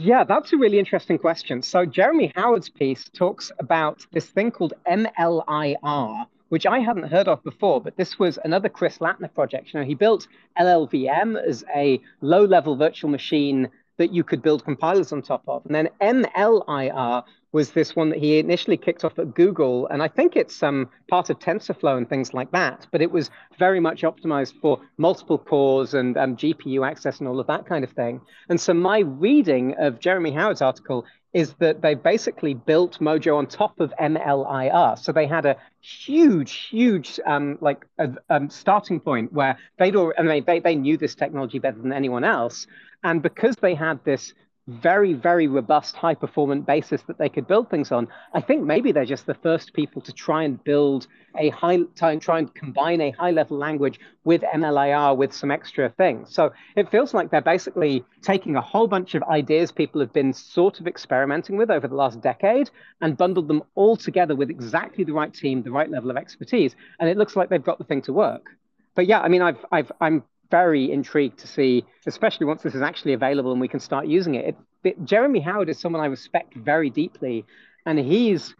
[0.00, 1.60] Yeah, that's a really interesting question.
[1.60, 7.42] So Jeremy Howard's piece talks about this thing called MLIR, which I hadn't heard of
[7.42, 9.74] before, but this was another Chris Lattner project.
[9.74, 15.12] You know, he built LLVM as a low-level virtual machine that you could build compilers
[15.12, 15.64] on top of.
[15.66, 20.08] And then MLIR was this one that he initially kicked off at Google, and I
[20.08, 22.86] think it's um, part of TensorFlow and things like that.
[22.92, 27.40] But it was very much optimized for multiple cores and um, GPU access and all
[27.40, 28.20] of that kind of thing.
[28.48, 33.46] And so my reading of Jeremy Howard's article is that they basically built Mojo on
[33.46, 34.98] top of MLIR.
[34.98, 40.18] So they had a huge, huge um, like a, um, starting point where they'd already,
[40.18, 42.66] I mean, they, they knew this technology better than anyone else.
[43.04, 44.34] And because they had this
[44.68, 48.06] very, very robust, high performant basis that they could build things on.
[48.34, 51.06] I think maybe they're just the first people to try and build
[51.38, 56.34] a high, try and combine a high level language with MLIR with some extra things.
[56.34, 60.34] So it feels like they're basically taking a whole bunch of ideas people have been
[60.34, 65.02] sort of experimenting with over the last decade and bundled them all together with exactly
[65.02, 66.76] the right team, the right level of expertise.
[67.00, 68.50] And it looks like they've got the thing to work.
[68.94, 72.82] But yeah, I mean, I've, I've, I'm very intrigued to see, especially once this is
[72.82, 74.46] actually available and we can start using it.
[74.46, 77.44] it, it Jeremy Howard is someone I respect very deeply,
[77.86, 78.54] and he's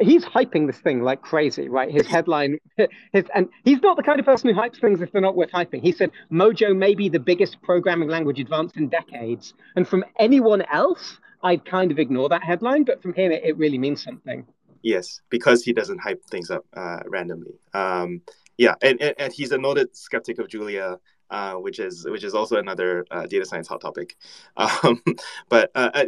[0.00, 1.90] he's hyping this thing like crazy, right?
[1.90, 2.58] His headline,
[3.12, 5.50] his and he's not the kind of person who hypes things if they're not worth
[5.50, 5.82] hyping.
[5.82, 10.62] He said Mojo may be the biggest programming language advanced in decades, and from anyone
[10.72, 14.46] else, I'd kind of ignore that headline, but from him, it, it really means something.
[14.82, 17.54] Yes, because he doesn't hype things up uh, randomly.
[17.74, 18.22] Um,
[18.56, 20.98] yeah, and, and, and he's a noted skeptic of Julia
[21.30, 24.16] uh, which is which is also another uh, data science hot topic.
[24.56, 25.02] Um,
[25.48, 26.04] but uh, uh,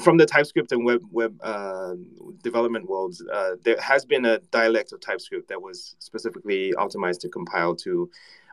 [0.00, 1.94] from the TypeScript and web web uh,
[2.42, 7.28] development worlds, uh, there has been a dialect of TypeScript that was specifically optimized to
[7.28, 8.10] compile to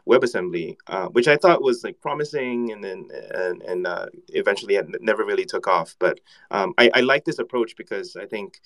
[0.07, 0.75] WebAssembly,
[1.13, 3.87] which I thought was like promising, and then and, and
[4.29, 5.95] eventually it never really took off.
[5.99, 6.19] But
[6.51, 8.59] um, I, I like this approach because I think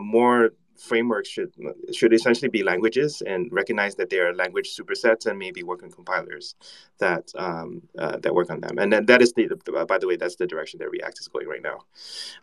[0.00, 1.52] more frameworks should
[1.92, 5.90] should essentially be languages and recognize that they are language supersets and maybe work on
[5.90, 6.54] compilers
[6.98, 8.78] that um, uh, that work on them.
[8.78, 9.48] And then that is the,
[9.88, 11.78] by the way that's the direction that React is going right now.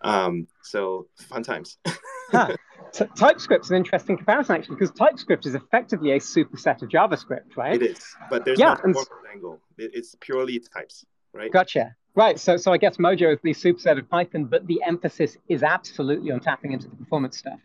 [0.01, 1.77] Um, so fun times.
[2.31, 2.55] huh.
[2.91, 7.81] so TypeScript's an interesting comparison actually because TypeScript is effectively a superset of JavaScript, right?
[7.81, 9.59] It is, but there's yeah, no angle.
[9.77, 11.51] it's purely types, right?
[11.51, 11.95] Gotcha.
[12.15, 12.39] Right.
[12.39, 16.31] So, so I guess Mojo is the superset of Python, but the emphasis is absolutely
[16.31, 17.59] on tapping into the performance stuff.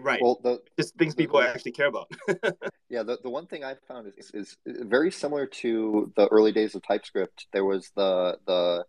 [0.00, 0.20] Right.
[0.22, 2.10] Well, the, just things the, people the, actually care about.
[2.88, 3.02] yeah.
[3.02, 6.82] The, the one thing I found is, is very similar to the early days of
[6.82, 7.46] TypeScript.
[7.52, 8.84] There was the, the,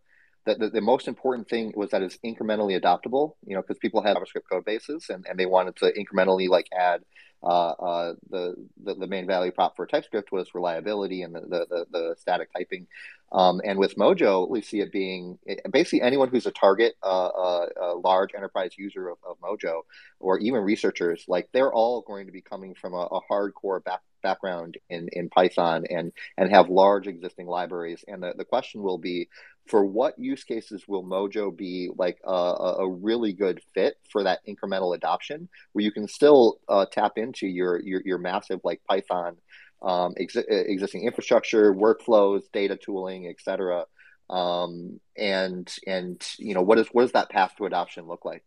[0.45, 4.17] the, the, most important thing was that it's incrementally adoptable, you know, because people had
[4.17, 7.01] JavaScript code bases and, and they wanted to incrementally like add
[7.41, 11.65] uh, uh, the, the, the main value prop for TypeScript was reliability and the the,
[11.69, 12.87] the, the static typing.
[13.31, 15.37] Um, and with Mojo, we see it being
[15.71, 19.81] basically anyone who's a target, uh, uh, a large enterprise user of, of, Mojo,
[20.19, 24.01] or even researchers, like they're all going to be coming from a, a hardcore back,
[24.21, 28.03] background in, in Python and and have large existing libraries.
[28.07, 29.29] And the, the question will be,
[29.67, 32.31] for what use cases will Mojo be like a,
[32.79, 37.47] a really good fit for that incremental adoption, where you can still uh, tap into
[37.47, 39.37] your, your your massive like Python
[39.81, 43.85] um, ex- existing infrastructure, workflows, data tooling, etc.
[44.29, 48.43] Um, and and you know what is what does that path to adoption look like?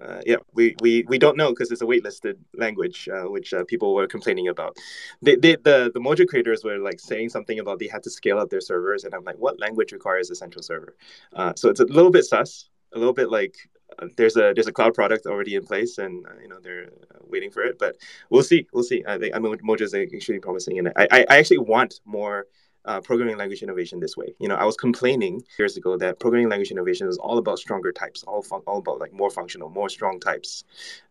[0.00, 3.64] Uh, yeah, we, we, we don't know because it's a waitlisted language, uh, which uh,
[3.64, 4.76] people were complaining about.
[5.22, 8.38] They, they, the the Mojo creators were like saying something about they had to scale
[8.38, 10.96] up their servers, and I'm like, what language requires a central server?
[11.32, 13.56] Uh, so it's a little bit sus, a little bit like
[13.98, 16.90] uh, there's a there's a cloud product already in place, and uh, you know they're
[17.26, 17.78] waiting for it.
[17.78, 17.96] But
[18.28, 19.02] we'll see, we'll see.
[19.08, 22.46] I think I mean Mojo is extremely promising, and I, I actually want more
[22.86, 24.34] uh, programming language innovation this way.
[24.38, 27.92] You know, I was complaining years ago that programming language innovation is all about stronger
[27.92, 30.64] types, all fun- all about like more functional, more strong types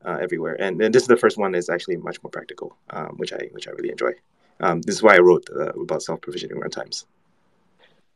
[0.06, 0.56] uh, everywhere.
[0.60, 3.50] And, and this is the first one that's actually much more practical, um, which I
[3.52, 4.14] which I really enjoy.
[4.62, 7.06] Um, this is why I wrote uh, about self provisioning runtimes.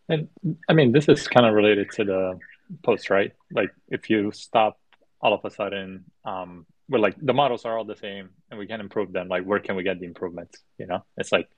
[0.07, 0.27] And
[0.67, 2.39] I mean, this is kind of related to the
[2.83, 3.31] post, right?
[3.51, 4.79] Like, if you stop
[5.21, 8.65] all of a sudden, um, we're like the models are all the same, and we
[8.65, 9.27] can improve them.
[9.27, 10.63] Like, where can we get the improvements?
[10.77, 11.49] You know, it's like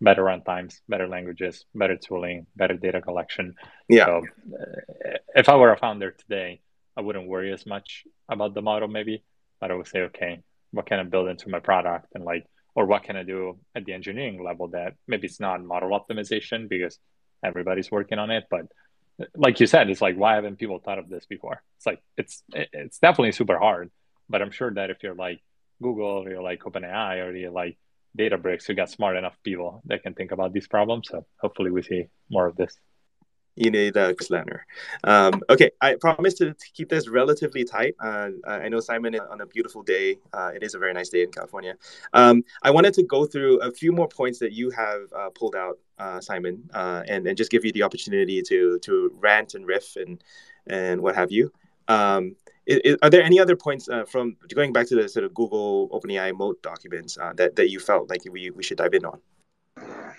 [0.00, 3.54] better runtimes, better languages, better tooling, better data collection.
[3.88, 4.06] Yeah.
[4.06, 4.22] So,
[4.54, 6.60] uh, if I were a founder today,
[6.96, 9.24] I wouldn't worry as much about the model, maybe,
[9.60, 12.86] but I would say, okay, what can I build into my product, and like, or
[12.86, 16.98] what can I do at the engineering level that maybe it's not model optimization because
[17.44, 18.66] everybody's working on it, but
[19.36, 21.62] like you said, it's like why haven't people thought of this before?
[21.76, 23.90] It's like it's it's definitely super hard,
[24.28, 25.40] but I'm sure that if you're like
[25.82, 27.78] Google or you're like OpenAI or you're like
[28.18, 31.08] Databricks, you got smart enough people that can think about these problems.
[31.08, 32.76] So hopefully we see more of this.
[33.58, 34.60] You need a Chris Lattner.
[35.02, 37.96] Um, okay, I promise to, to, keep this relatively tight.
[38.00, 40.18] Uh, I know Simon on a beautiful day.
[40.32, 41.74] Uh, it is a very nice day in California.
[42.12, 45.56] Um, I wanted to go through a few more points that you have uh, pulled
[45.56, 49.66] out, uh, Simon, uh, and and just give you the opportunity to to rant and
[49.66, 50.22] riff and
[50.68, 51.50] and what have you.
[51.88, 52.36] Um,
[53.02, 56.36] are there any other points uh, from going back to the sort of Google OpenAI
[56.36, 59.20] moat documents uh, that, that you felt like we, we should dive in on?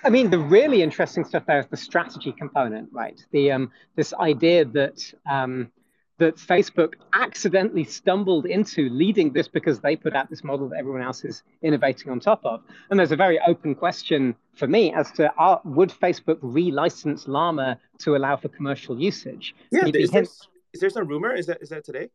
[0.04, 3.24] I mean, the really interesting stuff there is the strategy component, right?
[3.32, 5.72] The um, this idea that um,
[6.20, 11.02] that Facebook accidentally stumbled into leading this because they put out this model that everyone
[11.02, 12.62] else is innovating on top of.
[12.90, 17.80] And there's a very open question for me as to are, would Facebook relicense Llama
[18.00, 19.56] to allow for commercial usage?
[19.72, 20.26] Yeah, is there,
[20.74, 21.34] is there some rumor?
[21.34, 22.10] Is that is that today?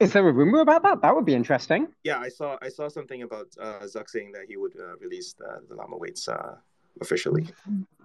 [0.00, 1.02] Is there a rumor about that?
[1.02, 1.88] That would be interesting.
[2.04, 5.34] Yeah, I saw I saw something about uh, Zuck saying that he would uh, release
[5.34, 6.56] the, the Llama weights uh,
[7.02, 7.46] officially.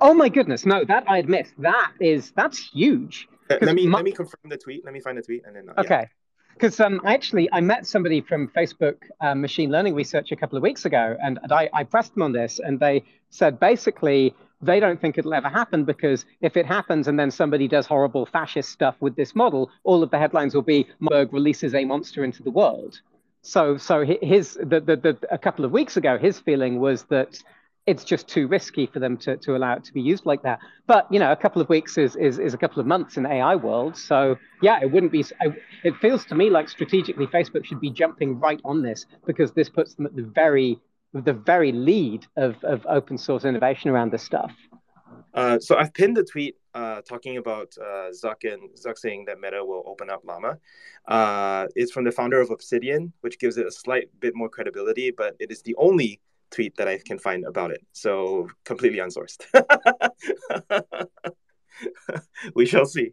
[0.01, 0.65] Oh my goodness!
[0.65, 3.29] No, that I admit that is that's huge.
[3.49, 3.99] Uh, let me my...
[3.99, 4.83] let me confirm the tweet.
[4.83, 5.69] Let me find the tweet and then.
[5.69, 6.09] Uh, okay.
[6.53, 10.63] Because um, actually, I met somebody from Facebook uh, machine learning research a couple of
[10.63, 14.79] weeks ago, and, and I, I pressed them on this, and they said basically they
[14.79, 18.69] don't think it'll ever happen because if it happens and then somebody does horrible fascist
[18.69, 22.43] stuff with this model, all of the headlines will be Berg releases a monster into
[22.43, 23.01] the world.
[23.41, 27.43] So, so his the, the, the, a couple of weeks ago, his feeling was that
[27.85, 30.59] it's just too risky for them to, to allow it to be used like that.
[30.87, 33.25] But you know, a couple of weeks is is, is a couple of months in
[33.25, 33.95] AI world.
[33.95, 35.23] So yeah, it wouldn't be.
[35.83, 39.69] It feels to me like strategically, Facebook should be jumping right on this because this
[39.69, 40.79] puts them at the very
[41.21, 44.51] the very lead of, of open source innovation around this stuff.
[45.33, 49.39] Uh, so I've pinned a tweet uh, talking about uh, Zuck and Zuck saying that
[49.39, 50.57] Meta will open up Llama.
[51.07, 55.11] Uh, it's from the founder of Obsidian, which gives it a slight bit more credibility,
[55.11, 57.85] but it is the only tweet that I can find about it.
[57.91, 59.43] So completely unsourced.
[62.55, 63.11] we shall see.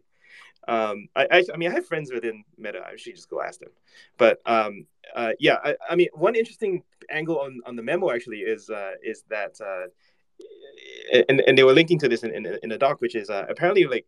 [0.67, 2.81] Um, I, I, I, mean, I have friends within Meta.
[2.85, 3.71] I should just go ask them.
[4.17, 8.39] But um, uh, yeah, I, I, mean, one interesting angle on, on the memo actually
[8.39, 9.87] is uh, is that, uh,
[11.27, 13.45] and and they were linking to this in in, in the doc, which is uh,
[13.49, 14.05] apparently like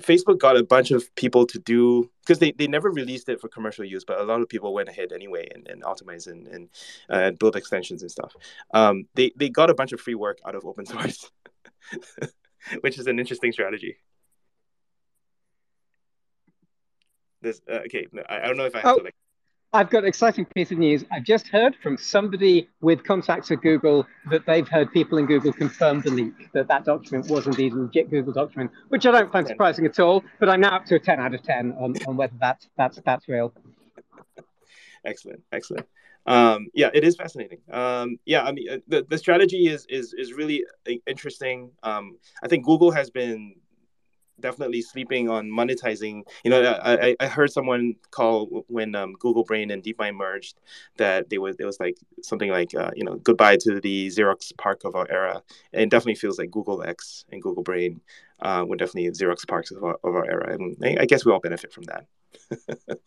[0.00, 3.48] Facebook got a bunch of people to do because they, they never released it for
[3.48, 6.68] commercial use, but a lot of people went ahead anyway and, and optimized and, and
[7.08, 8.34] uh, build extensions and stuff.
[8.72, 11.30] Um, they they got a bunch of free work out of open source,
[12.80, 13.96] which is an interesting strategy.
[17.44, 19.14] This uh, okay I, I, don't know if i have oh, like
[19.74, 21.04] I've got an exciting piece of news.
[21.10, 25.52] I've just heard from somebody with contacts at Google that they've heard people in Google
[25.52, 29.32] confirm the leak, that that document was indeed a legit Google document, which I don't
[29.32, 30.22] find surprising at all.
[30.38, 33.00] But I'm now up to a 10 out of 10 on, on whether that's, that's,
[33.04, 33.52] that's real.
[35.04, 35.88] excellent, excellent.
[36.24, 37.58] Um, yeah, it is fascinating.
[37.72, 41.72] Um, yeah, I mean, uh, the, the strategy is, is, is really uh, interesting.
[41.82, 43.56] Um, I think Google has been
[44.40, 46.22] definitely sleeping on monetizing.
[46.44, 50.60] You know, I, I heard someone call when um, Google Brain and DeepMind merged
[50.96, 54.52] that they was it was like something like uh, you know goodbye to the Xerox
[54.56, 55.42] PARC of our era.
[55.72, 58.00] And it definitely feels like Google X and Google Brain
[58.40, 61.32] uh, were definitely Xerox PARCs of our, of our era, and I, I guess we
[61.32, 62.06] all benefit from that.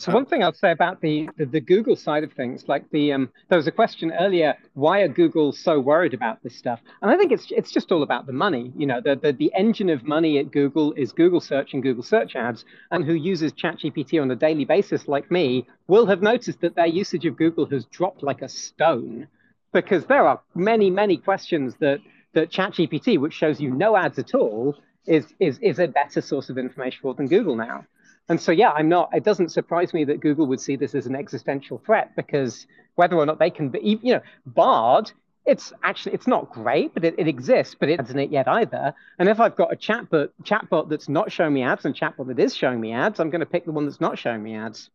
[0.00, 3.12] So one thing I'll say about the, the, the Google side of things, like the
[3.12, 6.80] um, there was a question earlier, why are Google so worried about this stuff?
[7.02, 8.72] And I think it's it's just all about the money.
[8.74, 12.02] You know, the the, the engine of money at Google is Google search and Google
[12.02, 16.62] search ads, and who uses ChatGPT on a daily basis, like me, will have noticed
[16.62, 19.28] that their usage of Google has dropped like a stone,
[19.74, 21.98] because there are many many questions that
[22.32, 24.76] that ChatGPT, which shows you no ads at all,
[25.06, 27.84] is is is a better source of information for than Google now.
[28.30, 29.10] And so, yeah, I'm not.
[29.12, 33.16] It doesn't surprise me that Google would see this as an existential threat because whether
[33.16, 35.10] or not they can, be, you know, Bard,
[35.46, 38.94] it's actually it's not great, but it, it exists, but it hasn't it yet either.
[39.18, 42.38] And if I've got a chatbot chatbot that's not showing me ads and chatbot that
[42.38, 44.90] is showing me ads, I'm going to pick the one that's not showing me ads.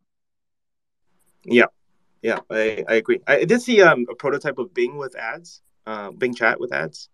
[1.44, 1.66] Yeah,
[2.22, 3.20] yeah, I, I agree.
[3.26, 7.10] I did see um, a prototype of Bing with ads, uh, Bing Chat with ads.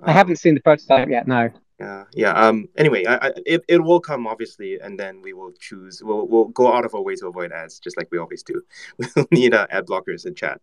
[0.00, 1.28] Um, I haven't seen the prototype yet.
[1.28, 5.32] No yeah yeah um anyway I, I, it, it will come obviously and then we
[5.32, 8.18] will choose we'll, we'll go out of our way to avoid ads just like we
[8.18, 8.62] always do.
[9.16, 10.60] We'll need uh, ad blockers in chat.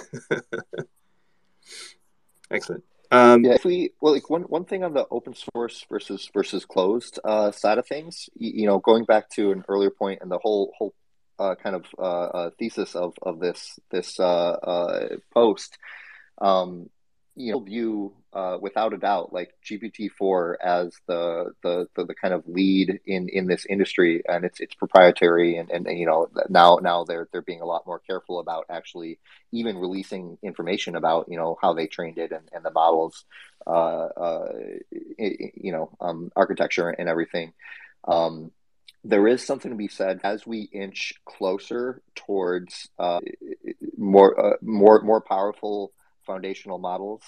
[2.50, 2.84] Excellent.
[3.10, 6.64] Um yeah if we well like one one thing on the open source versus versus
[6.64, 10.30] closed uh side of things you, you know going back to an earlier point and
[10.30, 10.94] the whole whole
[11.38, 15.78] uh, kind of uh, uh, thesis of of this this uh, uh, post
[16.40, 16.88] um
[17.34, 22.32] you know view uh, without a doubt like GPT-4 as the, the, the the kind
[22.32, 26.28] of lead in in this industry, and it's it's proprietary, and, and, and you know
[26.48, 29.18] now now they're they're being a lot more careful about actually
[29.50, 33.24] even releasing information about you know how they trained it and, and the models,
[33.66, 34.52] uh, uh,
[35.18, 37.52] you know um, architecture and everything.
[38.04, 38.50] Um,
[39.04, 43.20] there is something to be said as we inch closer towards uh,
[43.96, 45.92] more uh, more more powerful
[46.32, 47.22] foundational models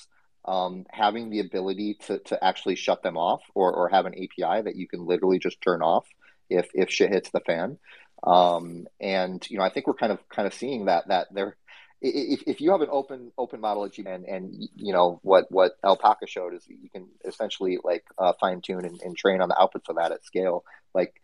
[0.44, 4.62] um, having the ability to, to actually shut them off or, or have an API
[4.62, 6.06] that you can literally just turn off
[6.50, 7.78] if, if shit hits the fan.
[8.22, 11.56] Um, and, you know, I think we're kind of, kind of seeing that, that there,
[12.02, 16.26] if, if you have an open, open model and, and, you know, what, what Alpaca
[16.26, 19.88] showed is you can essentially like uh, fine tune and, and train on the outputs
[19.88, 20.64] of that at scale.
[20.94, 21.14] Like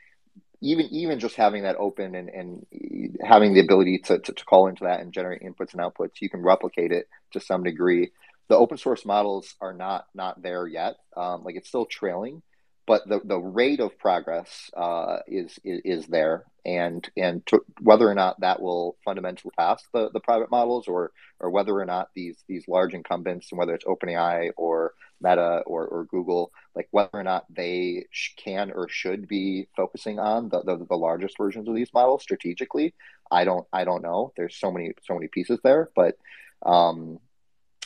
[0.63, 2.67] even, even just having that open and, and
[3.23, 6.31] having the ability to, to, to call into that and generate inputs and outputs, you
[6.31, 8.11] can replicate it to some degree
[8.51, 10.97] the open source models are not not there yet.
[11.17, 12.43] Um, like it's still trailing,
[12.85, 18.09] but the, the rate of progress uh, is, is, is there, and and to, whether
[18.09, 22.09] or not that will fundamentally pass the, the private models, or or whether or not
[22.17, 27.11] these these large incumbents, and whether it's OpenAI or Meta or, or Google, like whether
[27.13, 31.69] or not they sh- can or should be focusing on the, the, the largest versions
[31.69, 32.95] of these models strategically,
[33.31, 34.33] I don't I don't know.
[34.37, 36.17] There's so many so many pieces there, but
[36.65, 37.19] um,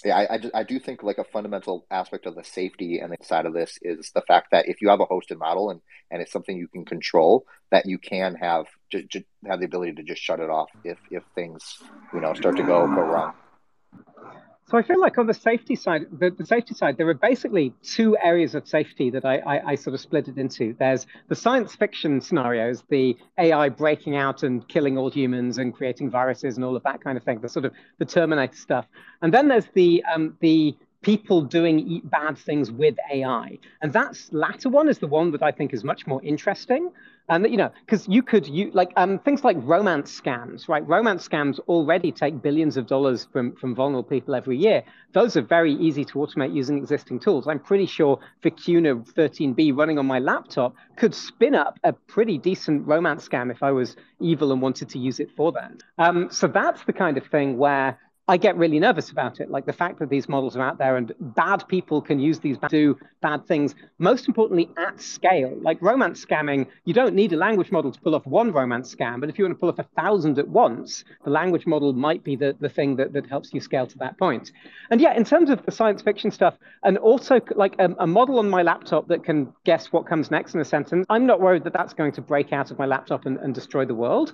[0.05, 3.25] yeah, I, I, I, do think like a fundamental aspect of the safety and the
[3.25, 5.81] side of this is the fact that if you have a hosted model and,
[6.11, 9.93] and it's something you can control, that you can have j- j- have the ability
[9.95, 11.79] to just shut it off if, if things
[12.13, 13.33] you know start to go go wrong.
[14.67, 17.75] So I feel like on the safety side, the, the, safety side, there are basically
[17.83, 20.75] two areas of safety that I, I, I, sort of split it into.
[20.79, 26.11] There's the science fiction scenarios, the AI breaking out and killing all humans and creating
[26.11, 28.87] viruses and all of that kind of thing, the sort of the Terminator stuff.
[29.21, 30.75] And then there's the um, the
[31.05, 33.59] people doing bad things with AI.
[33.83, 36.91] And that latter one is the one that I think is much more interesting.
[37.29, 40.87] And you know, because you could you like um, things like romance scams, right?
[40.87, 44.83] Romance scams already take billions of dollars from from vulnerable people every year.
[45.13, 47.47] Those are very easy to automate using existing tools.
[47.49, 52.87] I'm pretty sure Vicuna 13B running on my laptop could spin up a pretty decent
[52.87, 55.83] romance scam if I was evil and wanted to use it for that.
[55.97, 59.51] Um, so that's the kind of thing where I get really nervous about it.
[59.51, 62.57] Like the fact that these models are out there and bad people can use these
[62.59, 65.55] to do bad things, most importantly, at scale.
[65.61, 69.21] Like romance scamming, you don't need a language model to pull off one romance scam,
[69.21, 72.25] but if you want to pull off a thousand at once, the language model might
[72.25, 74.53] be the, the thing that, that helps you scale to that point.
[74.91, 78.39] And yeah, in terms of the science fiction stuff, and also like a, a model
[78.39, 81.65] on my laptop that can guess what comes next in a sentence, I'm not worried
[81.65, 84.33] that that's going to break out of my laptop and, and destroy the world.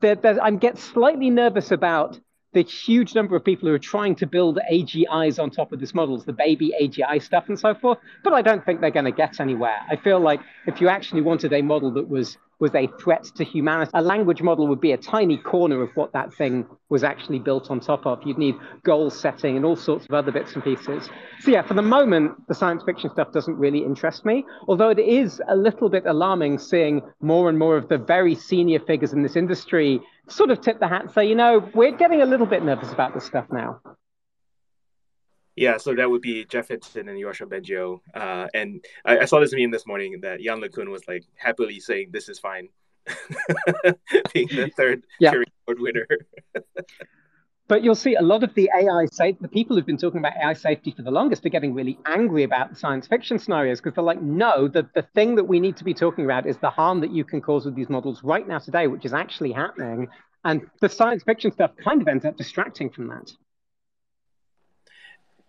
[0.00, 2.20] There, I get slightly nervous about
[2.52, 5.94] the huge number of people who are trying to build AGIs on top of this
[5.94, 7.98] models, the baby AGI stuff and so forth.
[8.22, 9.78] But I don't think they're going to get anywhere.
[9.90, 13.42] I feel like if you actually wanted a model that was was a threat to
[13.42, 13.90] humanity.
[13.92, 17.72] A language model would be a tiny corner of what that thing was actually built
[17.72, 18.20] on top of.
[18.24, 21.10] You'd need goal setting and all sorts of other bits and pieces.
[21.40, 25.00] So yeah, for the moment, the science fiction stuff doesn't really interest me, although it
[25.00, 29.24] is a little bit alarming seeing more and more of the very senior figures in
[29.24, 32.46] this industry sort of tip the hat and say, you know, we're getting a little
[32.46, 33.80] bit nervous about this stuff now.
[35.54, 38.00] Yeah, so that would be Geoff Hinton and Yoshua Bengio.
[38.14, 41.78] Uh, and I, I, saw this meme this morning that Yann LeCun was like happily
[41.78, 42.68] saying this is fine.
[44.32, 45.32] being the third yeah.
[45.66, 46.06] Award winner.
[47.72, 50.34] But you'll see a lot of the AI safe, the people who've been talking about
[50.36, 53.94] AI safety for the longest are getting really angry about the science fiction scenarios because
[53.94, 56.68] they're like, no, the, the thing that we need to be talking about is the
[56.68, 60.08] harm that you can cause with these models right now today, which is actually happening.
[60.44, 63.32] And the science fiction stuff kind of ends up distracting from that.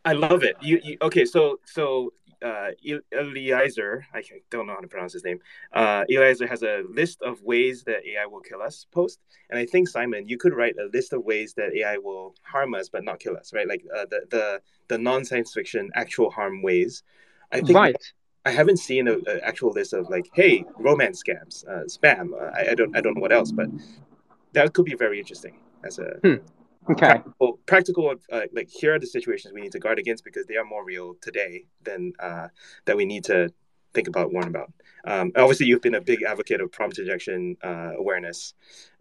[0.05, 0.55] I love it.
[0.61, 1.25] You, you okay?
[1.25, 2.13] So so
[2.43, 2.71] uh,
[3.11, 4.21] Eliezer, I
[4.51, 5.39] don't know how to pronounce his name.
[5.71, 9.19] Uh, Eliezer has a list of ways that AI will kill us post,
[9.49, 12.73] and I think Simon, you could write a list of ways that AI will harm
[12.73, 13.67] us but not kill us, right?
[13.67, 17.03] Like uh, the the the non science fiction actual harm ways.
[17.51, 17.95] I think right.
[18.45, 22.33] I haven't seen an actual list of like, hey, romance scams, uh, spam.
[22.33, 23.69] Uh, I, I, don't I don't know what else, but
[24.51, 26.19] that could be very interesting as a.
[26.23, 26.35] Hmm.
[26.89, 27.07] Okay.
[27.07, 30.57] Practical, practical uh, like here are the situations we need to guard against because they
[30.57, 32.47] are more real today than uh,
[32.85, 33.49] that we need to
[33.93, 34.71] think about, warn about.
[35.05, 38.53] Um, obviously, you've been a big advocate of prompt injection uh, awareness,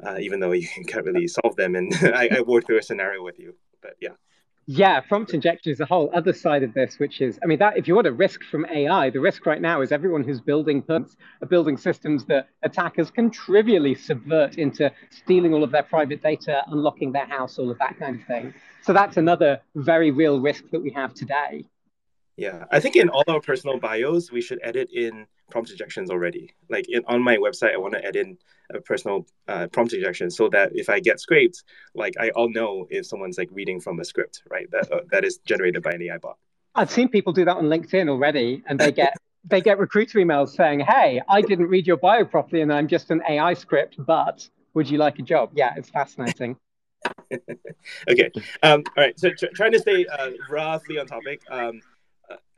[0.05, 1.75] uh, even though you can't really solve them.
[1.75, 4.11] And I, I worked through a scenario with you, but yeah.
[4.67, 7.77] Yeah, prompt injection is a whole other side of this, which is, I mean, that
[7.77, 10.85] if you want a risk from AI, the risk right now is everyone who's building
[10.89, 11.05] are
[11.43, 16.63] uh, building systems that attackers can trivially subvert into stealing all of their private data,
[16.69, 18.55] unlocking their house, all of that kind of thing.
[18.83, 21.65] So that's another very real risk that we have today.
[22.37, 26.55] Yeah, I think in all our personal bios, we should edit in prompt injections already.
[26.71, 28.39] Like in, on my website, I want to add in
[28.73, 31.63] a personal uh, prompt injection so that if I get scraped,
[31.95, 34.69] like I, all know if someone's like reading from a script, right?
[34.71, 36.39] That uh, that is generated by an AI bot.
[36.75, 40.57] I've seen people do that on LinkedIn already, and they get they get recruiter emails
[40.57, 44.49] saying, "Hey, I didn't read your bio properly, and I'm just an AI script, but
[44.73, 46.57] would you like a job?" Yeah, it's fascinating.
[48.11, 48.31] okay.
[48.63, 49.19] Um, all right.
[49.21, 51.43] So tr- trying to stay uh, roughly on topic.
[51.51, 51.81] Um,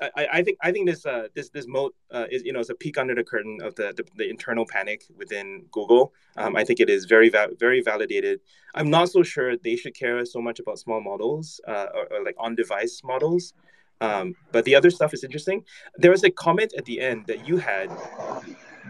[0.00, 2.70] I, I think I think this uh, this this moat uh, is you know it's
[2.70, 6.12] a peek under the curtain of the the, the internal panic within Google.
[6.36, 8.40] Um, I think it is very va- very validated.
[8.74, 12.24] I'm not so sure they should care so much about small models uh, or, or,
[12.24, 13.54] like on device models.
[14.00, 15.64] Um, but the other stuff is interesting.
[15.96, 17.90] There was a comment at the end that you had,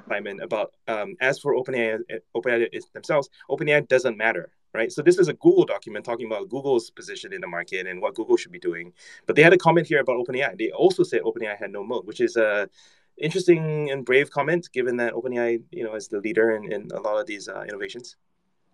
[0.08, 1.98] Simon, about um, as for OpenAI,
[2.34, 4.92] OpenAI themselves, OpenAI doesn't matter right?
[4.92, 8.14] So this is a Google document talking about Google's position in the market and what
[8.14, 8.92] Google should be doing.
[9.26, 10.58] But they had a comment here about OpenAI.
[10.58, 12.68] They also said OpenAI had no moat, which is a
[13.16, 17.00] interesting and brave comment, given that OpenAI, you know, is the leader in, in a
[17.00, 18.16] lot of these uh, innovations.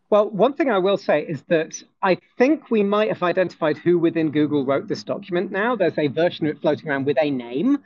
[0.09, 3.97] Well, one thing I will say is that I think we might have identified who
[3.97, 5.77] within Google wrote this document now.
[5.77, 7.79] There's a version of it floating around with a name.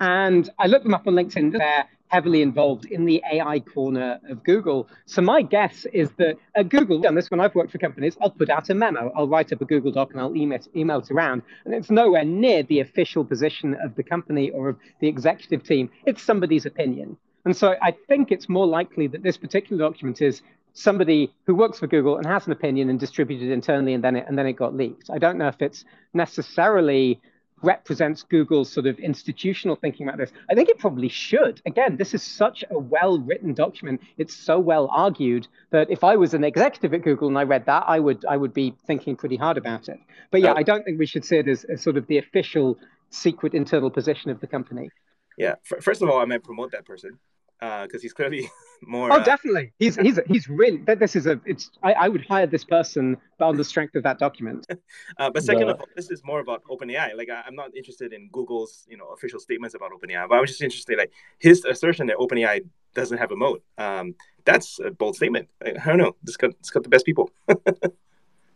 [0.00, 1.52] And I looked them up on LinkedIn.
[1.58, 4.88] They're heavily involved in the AI corner of Google.
[5.06, 8.30] So my guess is that at Google, and this when I've worked for companies, I'll
[8.30, 11.10] put out a memo, I'll write up a Google Doc and I'll email, email it
[11.10, 11.42] around.
[11.64, 15.90] And it's nowhere near the official position of the company or of the executive team.
[16.06, 17.16] It's somebody's opinion.
[17.44, 20.42] And so I think it's more likely that this particular document is
[20.74, 24.24] somebody who works for Google and has an opinion and distributed internally and then it,
[24.28, 25.10] and then it got leaked.
[25.10, 25.84] I don't know if it's
[26.14, 27.20] necessarily
[27.62, 30.32] represents Google's sort of institutional thinking about this.
[30.50, 31.60] I think it probably should.
[31.66, 34.00] Again, this is such a well written document.
[34.16, 37.66] It's so well argued that if I was an executive at Google and I read
[37.66, 39.98] that, I would I would be thinking pretty hard about it.
[40.30, 40.54] But yeah.
[40.56, 42.78] I don't think we should see it as, as sort of the official
[43.10, 44.90] secret internal position of the company.
[45.36, 45.54] Yeah.
[45.64, 47.18] First of all, I might promote that person
[47.60, 48.48] because uh, he's clearly
[48.82, 49.12] more.
[49.12, 49.72] Oh, uh, definitely.
[49.78, 50.78] He's he's he's really.
[50.78, 51.40] This is a.
[51.44, 51.70] It's.
[51.82, 54.66] I, I would hire this person on the strength of that document.
[55.18, 57.16] uh, but second of all, this is more about OpenAI.
[57.16, 60.40] Like I, am not interested in Google's you know official statements about OpenAI, but I
[60.40, 63.62] was just interested like his assertion that OpenAI doesn't have a moat.
[63.76, 65.48] Um, that's a bold statement.
[65.64, 66.14] I, I don't know.
[66.22, 67.30] It's got it's got the best people.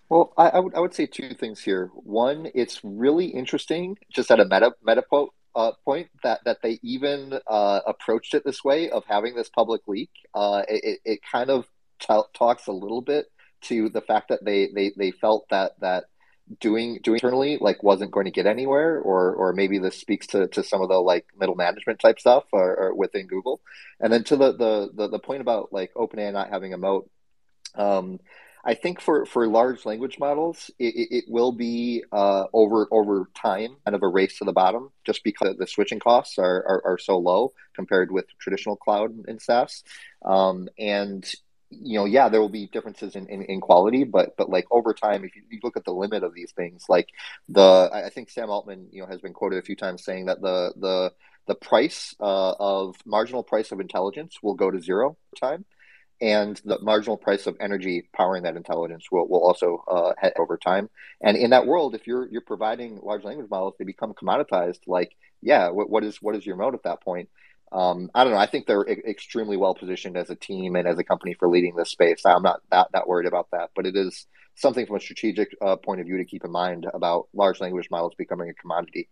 [0.09, 1.86] Well, I, I, would I would say two things here.
[1.94, 6.78] One, it's really interesting, just at a meta meta quote uh, point that that they
[6.82, 10.11] even uh, approached it this way of having this public leak.
[10.34, 11.66] Uh, it, it kind of
[11.98, 13.26] t- talks a little bit
[13.62, 16.05] to the fact that they they, they felt that that
[16.61, 20.48] doing doing internally like wasn't going to get anywhere or or maybe this speaks to,
[20.48, 23.61] to some of the like middle management type stuff or, or within google
[24.00, 27.09] and then to the, the the the point about like openai not having a moat
[27.76, 28.18] um
[28.65, 33.77] I think for, for large language models, it, it will be uh, over over time
[33.85, 36.99] kind of a race to the bottom, just because the switching costs are, are, are
[36.99, 39.83] so low compared with traditional cloud and SaaS.
[40.25, 41.25] Um, and
[41.71, 44.93] you know, yeah, there will be differences in, in, in, quality, but but like over
[44.95, 47.09] time, if you, you, look at the limit of these things, like
[47.49, 50.41] the I think Sam Altman, you know, has been quoted a few times saying that
[50.41, 51.13] the the
[51.47, 55.65] the price uh, of marginal price of intelligence will go to zero time
[56.23, 60.57] and the marginal price of energy powering that intelligence will, will also uh, head over
[60.57, 60.89] time.
[61.20, 64.81] And in that world, if you're you're providing large language models, they become commoditized.
[64.87, 67.29] Like, yeah, what, what is what is your moat at that point?
[67.73, 68.39] um, I don't know.
[68.39, 71.49] I think they're e- extremely well positioned as a team and as a company for
[71.49, 72.25] leading this space.
[72.25, 75.77] I'm not that that worried about that, but it is something from a strategic uh,
[75.77, 79.09] point of view to keep in mind about large language models becoming a commodity.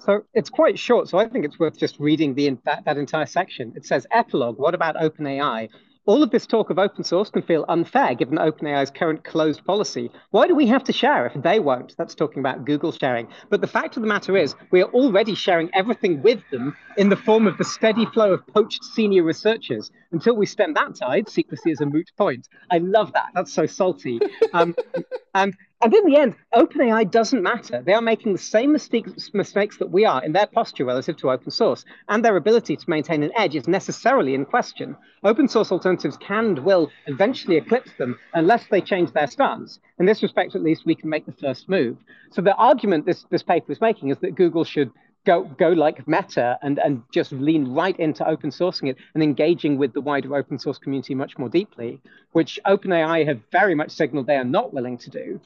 [0.00, 3.26] So it's quite short, so I think it's worth just reading the that, that entire
[3.26, 3.72] section.
[3.76, 4.58] It says epilogue.
[4.58, 5.68] What about OpenAI?
[6.06, 10.10] All of this talk of open source can feel unfair given OpenAI's current closed policy.
[10.30, 11.94] Why do we have to share if they won't?
[11.98, 13.28] That's talking about Google sharing.
[13.50, 17.10] But the fact of the matter is, we are already sharing everything with them in
[17.10, 19.90] the form of the steady flow of poached senior researchers.
[20.10, 22.48] Until we stem that tide, secrecy is a moot point.
[22.70, 23.26] I love that.
[23.34, 24.20] That's so salty.
[24.54, 24.74] Um,
[25.34, 27.80] and and in the end, OpenAI doesn't matter.
[27.80, 31.30] They are making the same mistakes, mistakes that we are in their posture relative to
[31.30, 34.94] open source, and their ability to maintain an edge is necessarily in question.
[35.24, 39.78] Open source alternatives can and will eventually eclipse them unless they change their stance.
[39.98, 41.96] In this respect, at least, we can make the first move.
[42.30, 44.90] So the argument this, this paper is making is that Google should
[45.26, 49.76] go go like Meta and and just lean right into open sourcing it and engaging
[49.76, 52.00] with the wider open source community much more deeply,
[52.32, 55.40] which OpenAI have very much signaled they are not willing to do.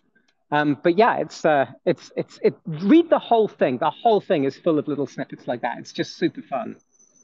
[0.54, 2.54] Um, but yeah, it's uh, it's it's it.
[2.92, 3.78] Read the whole thing.
[3.78, 5.78] The whole thing is full of little snippets like that.
[5.80, 6.76] It's just super fun.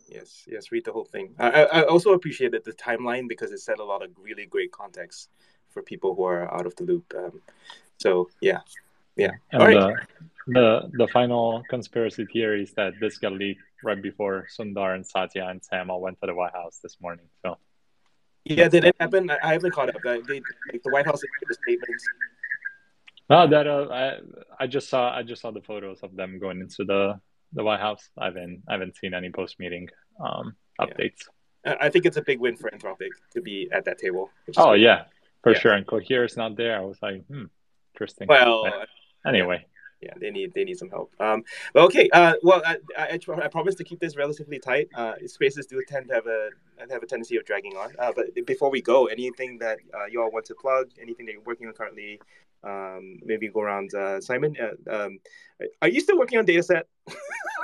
[0.08, 0.72] Yes, yes.
[0.72, 1.26] Read the whole thing.
[1.38, 5.30] I I also appreciated the timeline because it set a lot of really great context
[5.72, 7.06] for people who are out of the loop.
[7.16, 7.40] Um,
[7.98, 8.10] so
[8.40, 8.62] yeah,
[9.14, 9.34] yeah.
[9.52, 10.06] And All right.
[10.46, 15.06] The, the the final conspiracy theory is that this got leaked right before Sundar and
[15.06, 17.28] Satya and Sam all went to the White House this morning.
[17.42, 17.58] So.
[18.46, 19.30] Yeah, did it happen?
[19.30, 20.02] I haven't caught up.
[20.02, 20.40] They,
[20.72, 22.04] like, the White House issued statements
[23.30, 26.60] no, that uh, I I just saw I just saw the photos of them going
[26.60, 27.20] into the
[27.52, 28.10] the White House.
[28.18, 29.88] I haven't I haven't seen any post meeting
[30.22, 31.22] um, updates.
[31.64, 31.76] Yeah.
[31.80, 34.30] I think it's a big win for Anthropic to be at that table.
[34.56, 35.04] Oh yeah,
[35.42, 35.58] for yeah.
[35.58, 35.72] sure.
[35.72, 36.76] And Cohere is not there.
[36.76, 37.44] I was like, hmm,
[37.94, 38.26] interesting.
[38.28, 38.66] Well,
[39.26, 39.58] anyway.
[39.58, 39.79] Yeah,
[40.18, 41.12] they need they need some help.
[41.20, 41.44] Um,
[41.74, 42.08] but okay.
[42.12, 44.88] Uh, well, I, I, I promise to keep this relatively tight.
[44.94, 46.50] Uh, spaces do tend to have a
[46.90, 47.90] have a tendency of dragging on.
[47.98, 50.88] Uh, but before we go, anything that uh, you all want to plug?
[51.00, 52.20] Anything that you're working on currently?
[52.64, 53.94] um, maybe go around.
[53.94, 55.18] Uh, Simon, uh, um,
[55.82, 56.84] are you still working on Datasette?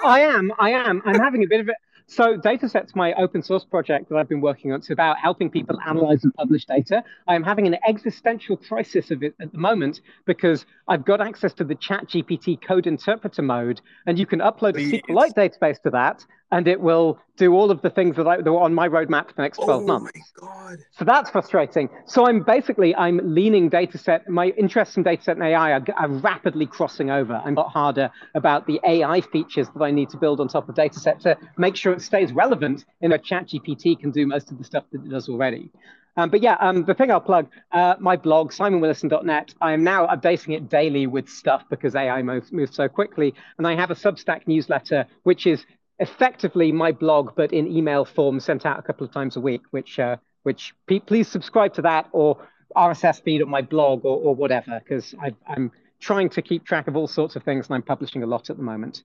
[0.05, 0.53] I am.
[0.59, 1.03] I am.
[1.05, 1.77] I'm having a bit of it.
[2.09, 4.79] So Datasette's my open source project that I've been working on.
[4.79, 7.03] It's about helping people analyze and publish data.
[7.27, 11.65] I'm having an existential crisis of it at the moment because I've got access to
[11.65, 16.25] the Chat GPT code interpreter mode, and you can upload a SQLite database to that,
[16.53, 19.29] and it will do all of the things that, I, that were on my roadmap
[19.29, 20.13] for the next 12 oh months.
[20.15, 20.79] My God.
[20.93, 21.89] So that's frustrating.
[22.07, 26.67] So I'm basically, I'm leaning Datasette, my interests in Datasette and AI are, are rapidly
[26.67, 27.43] crossing over.
[27.45, 30.69] I'm a lot harder about the AI features that I need to build on top
[30.69, 34.51] of Datasette to make sure it stays relevant in a chat GPT can do most
[34.51, 35.71] of the stuff that it does already.
[36.19, 40.07] Um, but yeah, um, the thing I'll plug, uh, my blog, simonwillison.net, I am now
[40.07, 43.35] updating it daily with stuff because AI moves, moves so quickly.
[43.59, 45.67] And I have a Substack newsletter, which is
[45.99, 49.63] effectively my blog, but in email form, sent out a couple of times a week.
[49.71, 50.75] Which uh, which
[51.07, 55.15] please subscribe to that or RSS feed on my blog or, or whatever, because
[55.49, 58.51] I'm trying to keep track of all sorts of things, and I'm publishing a lot
[58.51, 59.03] at the moment.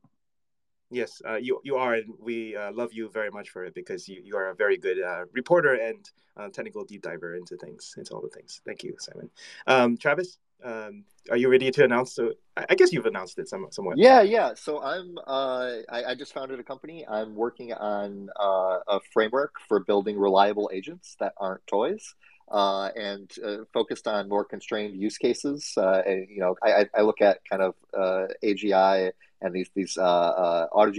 [0.90, 4.10] Yes, uh, you you are, and we uh, love you very much for it because
[4.10, 7.96] you, you are a very good uh, reporter and uh, technical deep diver into things,
[7.98, 8.60] into all the things.
[8.66, 9.30] Thank you, Simon.
[9.68, 12.16] Um, Travis, um, are you ready to announce?
[12.16, 13.98] So I guess you've announced it some, somewhat.
[13.98, 14.54] Yeah, yeah.
[14.56, 15.18] So I'm.
[15.26, 17.06] Uh, I, I, just founded a company.
[17.08, 22.16] I'm working on uh, a framework for building reliable agents that aren't toys.
[22.50, 25.72] Uh, and uh, focused on more constrained use cases.
[25.78, 29.98] Uh, and, you know, I, I look at kind of uh, AGI and these these
[29.98, 30.92] uh, Auto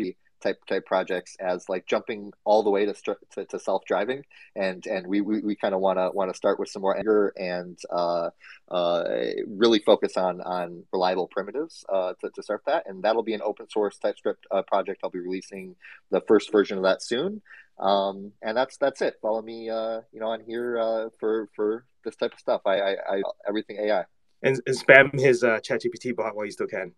[0.42, 2.94] type type projects as like jumping all the way to
[3.34, 4.24] to, to self driving,
[4.56, 6.96] and and we we, we kind of want to want to start with some more
[6.96, 8.30] anger and uh,
[8.70, 9.04] uh,
[9.46, 13.42] really focus on on reliable primitives uh, to, to start that, and that'll be an
[13.42, 15.00] open source TypeScript uh, project.
[15.02, 15.76] I'll be releasing
[16.10, 17.42] the first version of that soon,
[17.78, 19.16] um, and that's that's it.
[19.22, 22.62] Follow me, uh, you know, on here uh, for for this type of stuff.
[22.66, 24.04] I, I, I everything AI.
[24.44, 26.92] And, and spam his uh, ChatGPT bot while you still can.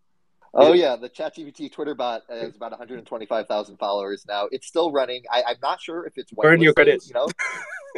[0.55, 4.48] Oh yeah, the ChatGPT Twitter bot has about 125,000 followers now.
[4.50, 5.24] It's still running.
[5.30, 7.09] I, am not sure if it's burn your credits.
[7.09, 7.28] You know?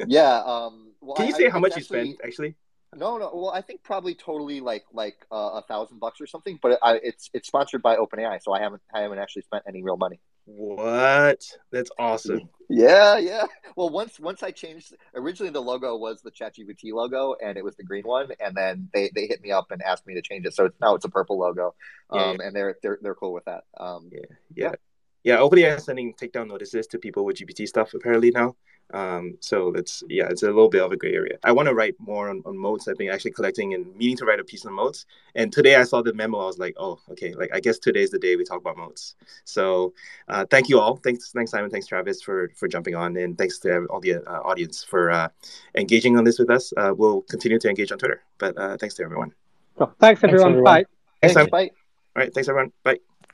[0.07, 0.39] yeah.
[0.39, 2.57] Um, well, Can you I, say I how much you spent actually?
[2.95, 3.31] No, no.
[3.35, 6.59] Well, I think probably totally like like uh, a thousand bucks or something.
[6.63, 9.83] But I, it's it's sponsored by OpenAI, so I haven't I haven't actually spent any
[9.83, 10.21] real money.
[10.47, 11.45] What?
[11.73, 12.49] That's awesome.
[12.69, 13.45] Yeah, yeah.
[13.77, 17.77] Well, once once I changed, originally the logo was the ChatGPT logo, and it was
[17.77, 20.47] the green one, and then they, they hit me up and asked me to change
[20.47, 21.75] it, so it's, now it's a purple logo,
[22.11, 23.65] um, yeah, and they're they're they're cool with that.
[23.79, 24.21] Um, yeah,
[24.55, 24.73] yeah,
[25.25, 25.37] yeah.
[25.39, 28.57] OpenAI is sending takedown notices to people with GPT stuff apparently now.
[28.93, 31.39] Um, so it's yeah, it's a little bit of a gray area.
[31.43, 32.87] I want to write more on, on moats.
[32.87, 35.07] I've been actually collecting and meaning to write a piece on moats.
[35.35, 36.39] And today I saw the memo.
[36.39, 37.35] I was like, oh, okay.
[37.35, 39.17] Like I guess today's the day we talk about moats.
[39.45, 39.93] So
[40.29, 40.97] uh, thank you all.
[40.97, 41.71] Thanks, thanks Simon.
[41.71, 45.29] Thanks Travis for for jumping on, and thanks to all the uh, audience for uh,
[45.75, 46.73] engaging on this with us.
[46.77, 48.23] Uh, we'll continue to engage on Twitter.
[48.39, 49.33] But uh, thanks to everyone.
[49.77, 50.53] Well, thanks everyone.
[50.53, 50.65] everyone.
[50.65, 50.85] Bye.
[51.23, 51.51] Thanks, Thanks, Simon.
[51.51, 51.71] bye.
[52.17, 52.33] All right.
[52.33, 52.73] Thanks everyone.
[52.83, 52.99] Bye.